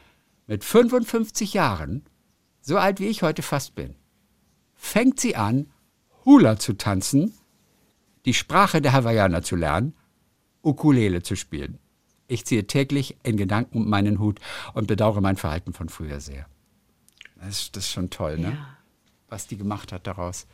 [0.46, 2.04] Mit 55 Jahren,
[2.62, 3.96] so alt wie ich heute fast bin,
[4.78, 5.68] fängt sie an,
[6.24, 7.34] Hula zu tanzen,
[8.26, 9.94] die Sprache der Hawaiianer zu lernen,
[10.64, 11.80] Ukulele zu spielen.
[12.28, 14.40] Ich ziehe täglich in Gedanken meinen Hut
[14.74, 16.46] und bedauere mein Verhalten von früher sehr.
[17.38, 18.50] Das ist, das ist schon toll, ne?
[18.50, 18.78] Ja.
[19.30, 20.48] Was die gemacht hat daraus.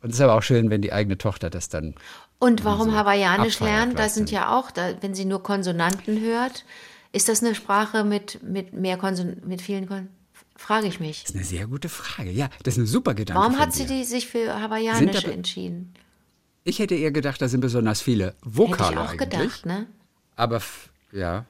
[0.00, 1.94] Und es ist aber auch schön, wenn die eigene Tochter das dann.
[2.38, 3.94] Und warum so Hawaiianisch lernen?
[3.94, 6.64] Da weißt sind ja auch, da, wenn sie nur Konsonanten hört,
[7.12, 10.08] ist das eine Sprache mit, mit mehr Konson mit vielen Kon
[10.56, 11.22] Frage ich mich.
[11.22, 12.30] Das ist eine sehr gute Frage.
[12.30, 13.40] Ja, das ist eine super Gedanke.
[13.40, 15.94] Warum hat sie die sich für Hawaiianisch Sind aber- entschieden?
[16.62, 19.30] Ich hätte eher gedacht, da sind besonders viele Hätte ich Vokale auch eigentlich.
[19.30, 19.86] gedacht, ne?
[20.36, 20.62] Aber
[21.12, 21.44] ja,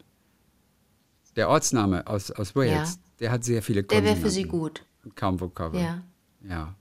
[1.37, 3.01] der Ortsname aus, aus Wales, Ja.
[3.21, 4.25] der hat sehr viele Der wäre Konsonanten.
[4.25, 4.85] für sie gut.
[5.05, 5.83] Und kaum Vokabeln.
[5.85, 6.03] Ja.
[6.49, 6.75] Ja.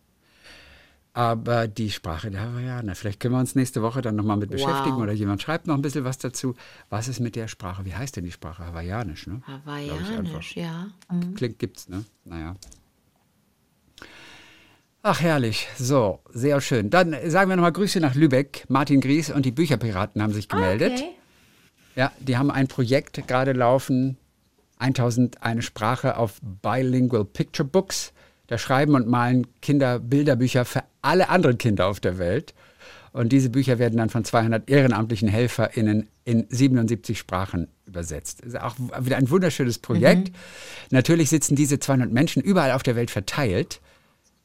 [1.15, 4.55] Aber die Sprache der Hawaiianer, vielleicht können wir uns nächste Woche dann nochmal mit Wow.
[4.55, 6.55] beschäftigen oder jemand schreibt noch ein bisschen was dazu.
[6.89, 7.85] Was ist mit der Sprache?
[7.85, 8.65] Wie heißt denn die Sprache?
[8.65, 9.41] Hawaiianisch, ne?
[9.45, 10.87] Hawaiianisch, ja.
[11.11, 11.35] Mhm.
[11.35, 12.03] Klingt gibt's, ne?
[12.25, 12.55] Naja.
[15.03, 15.67] Ach, herrlich.
[15.77, 16.89] So, sehr schön.
[16.89, 18.65] Dann sagen wir nochmal Grüße nach Lübeck.
[18.69, 20.93] Martin Gries und die Bücherpiraten haben sich gemeldet.
[20.93, 21.09] Okay.
[21.95, 24.17] Ja, die haben ein Projekt gerade laufen,
[24.79, 28.12] 1000 eine Sprache auf Bilingual Picture Books.
[28.47, 32.53] Da schreiben und malen Kinder Bilderbücher für alle anderen Kinder auf der Welt.
[33.13, 38.39] Und diese Bücher werden dann von 200 ehrenamtlichen HelferInnen in 77 Sprachen übersetzt.
[38.39, 40.31] Das ist auch wieder ein wunderschönes Projekt.
[40.89, 43.81] Natürlich sitzen diese 200 Menschen überall auf der Welt verteilt.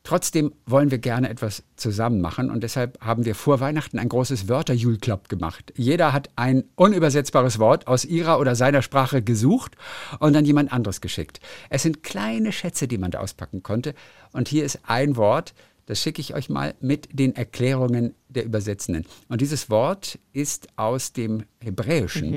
[0.09, 4.49] Trotzdem wollen wir gerne etwas zusammen machen und deshalb haben wir vor Weihnachten ein großes
[4.49, 5.75] Wörter-Jule-Club gemacht.
[5.77, 9.77] Jeder hat ein unübersetzbares Wort aus ihrer oder seiner Sprache gesucht
[10.19, 11.41] und dann jemand anderes geschickt.
[11.69, 13.95] Es sind kleine Schätze, die man da auspacken konnte
[14.33, 15.53] und hier ist ein Wort,
[15.85, 19.05] das schicke ich euch mal mit den Erklärungen der Übersetzenden.
[19.29, 22.33] Und dieses Wort ist aus dem Hebräischen.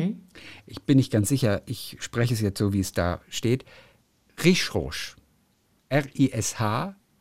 [0.65, 3.63] Ich bin nicht ganz sicher, ich spreche es jetzt so, wie es da steht.
[4.43, 5.15] Rishrosh.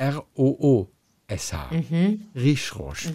[0.00, 1.70] R-I-S-H-R-O-O-S-H.
[2.34, 3.08] Rischrosch.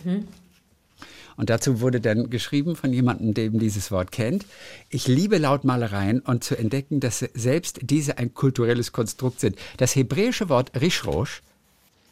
[1.37, 4.45] Und dazu wurde dann geschrieben von jemandem, der eben dieses Wort kennt.
[4.89, 9.57] Ich liebe Lautmalereien und zu entdecken, dass selbst diese ein kulturelles Konstrukt sind.
[9.77, 11.41] Das hebräische Wort Rischrosch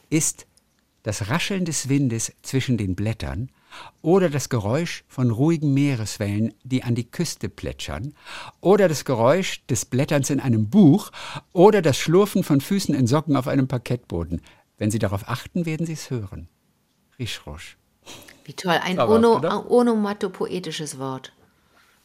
[0.09, 0.45] ist
[1.03, 3.49] das Rascheln des Windes zwischen den Blättern
[4.01, 8.13] oder das Geräusch von ruhigen Meereswellen, die an die Küste plätschern,
[8.61, 11.11] oder das Geräusch des Blätterns in einem Buch
[11.53, 14.41] oder das Schlurfen von Füßen in Socken auf einem Parkettboden.
[14.84, 16.49] Wenn Sie darauf achten, werden Sie es hören.
[17.17, 17.77] Rischrosch.
[18.43, 21.31] Wie toll, ein ono, onomatopoetisches Wort,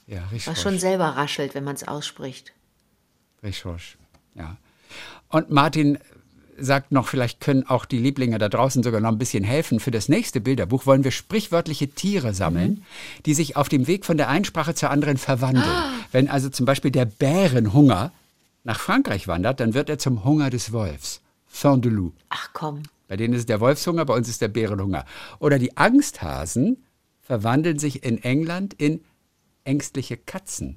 [0.06, 0.60] Ja, was Rischrosch.
[0.62, 2.52] schon selber raschelt, wenn man es ausspricht.
[3.42, 3.98] Rischrosch.
[4.36, 4.58] Ja.
[5.28, 5.98] Und Martin
[6.56, 9.80] sagt noch, vielleicht können auch die Lieblinge da draußen sogar noch ein bisschen helfen.
[9.80, 12.84] Für das nächste Bilderbuch wollen wir sprichwörtliche Tiere sammeln,
[13.26, 15.66] die sich auf dem Weg von der einen Sprache zur anderen verwandeln.
[16.12, 18.12] Wenn also zum Beispiel der Bärenhunger
[18.62, 21.22] nach Frankreich wandert, dann wird er zum Hunger des Wolfs.
[21.48, 22.14] Fin de loup.
[22.28, 22.82] Ach komm.
[23.08, 25.04] Bei denen ist es der Wolfshunger, bei uns ist der Bärenhunger.
[25.40, 26.84] Oder die Angsthasen
[27.20, 29.02] verwandeln sich in England in
[29.64, 30.76] ängstliche Katzen.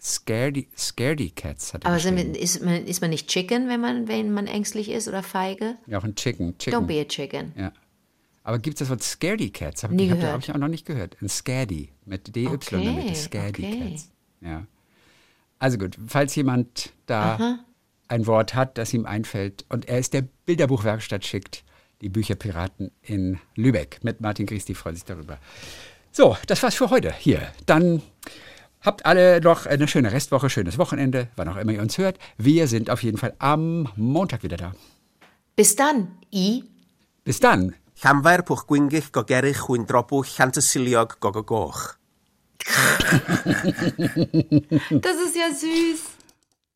[0.00, 4.06] Scaredy, scaredy Cats hat er Aber wir- ist, man, ist man nicht Chicken, wenn man,
[4.08, 5.76] wenn man ängstlich ist oder feige?
[5.86, 6.56] Ja, auch ein Chicken.
[6.58, 6.78] Chicken.
[6.78, 7.52] Don't be a Chicken.
[7.56, 7.72] Ja.
[8.44, 9.82] Aber gibt es das Wort Scaredy Cats?
[9.82, 10.32] Hab, Nie hab- gehört.
[10.32, 11.16] habe ich auch noch nicht gehört.
[11.20, 13.14] Ein Scady mit DY Okay, Mitte.
[13.16, 13.90] Scady okay.
[13.90, 14.10] Cats.
[14.40, 14.66] Ja.
[15.58, 17.58] Also gut, falls jemand da
[18.08, 21.64] ein Wort hat, das ihm einfällt und er es der Bilderbuchwerkstatt schickt,
[22.00, 25.38] die Bücherpiraten in Lübeck mit Martin Gries, die freuen sich darüber.
[26.12, 27.42] So, das war's für heute hier.
[27.66, 28.02] Dann
[28.80, 32.18] habt alle noch eine schöne Restwoche, schönes Wochenende, wann auch immer ihr uns hört.
[32.36, 34.72] Wir sind auf jeden Fall am Montag wieder da.
[35.56, 36.64] Bis dann, I.
[37.24, 37.74] Bis dann.
[38.00, 41.94] Llanfair pwch gwyngyll gogerich chwyndrobw llantysiliog gogogoch.
[44.90, 46.07] Das ist ja süß.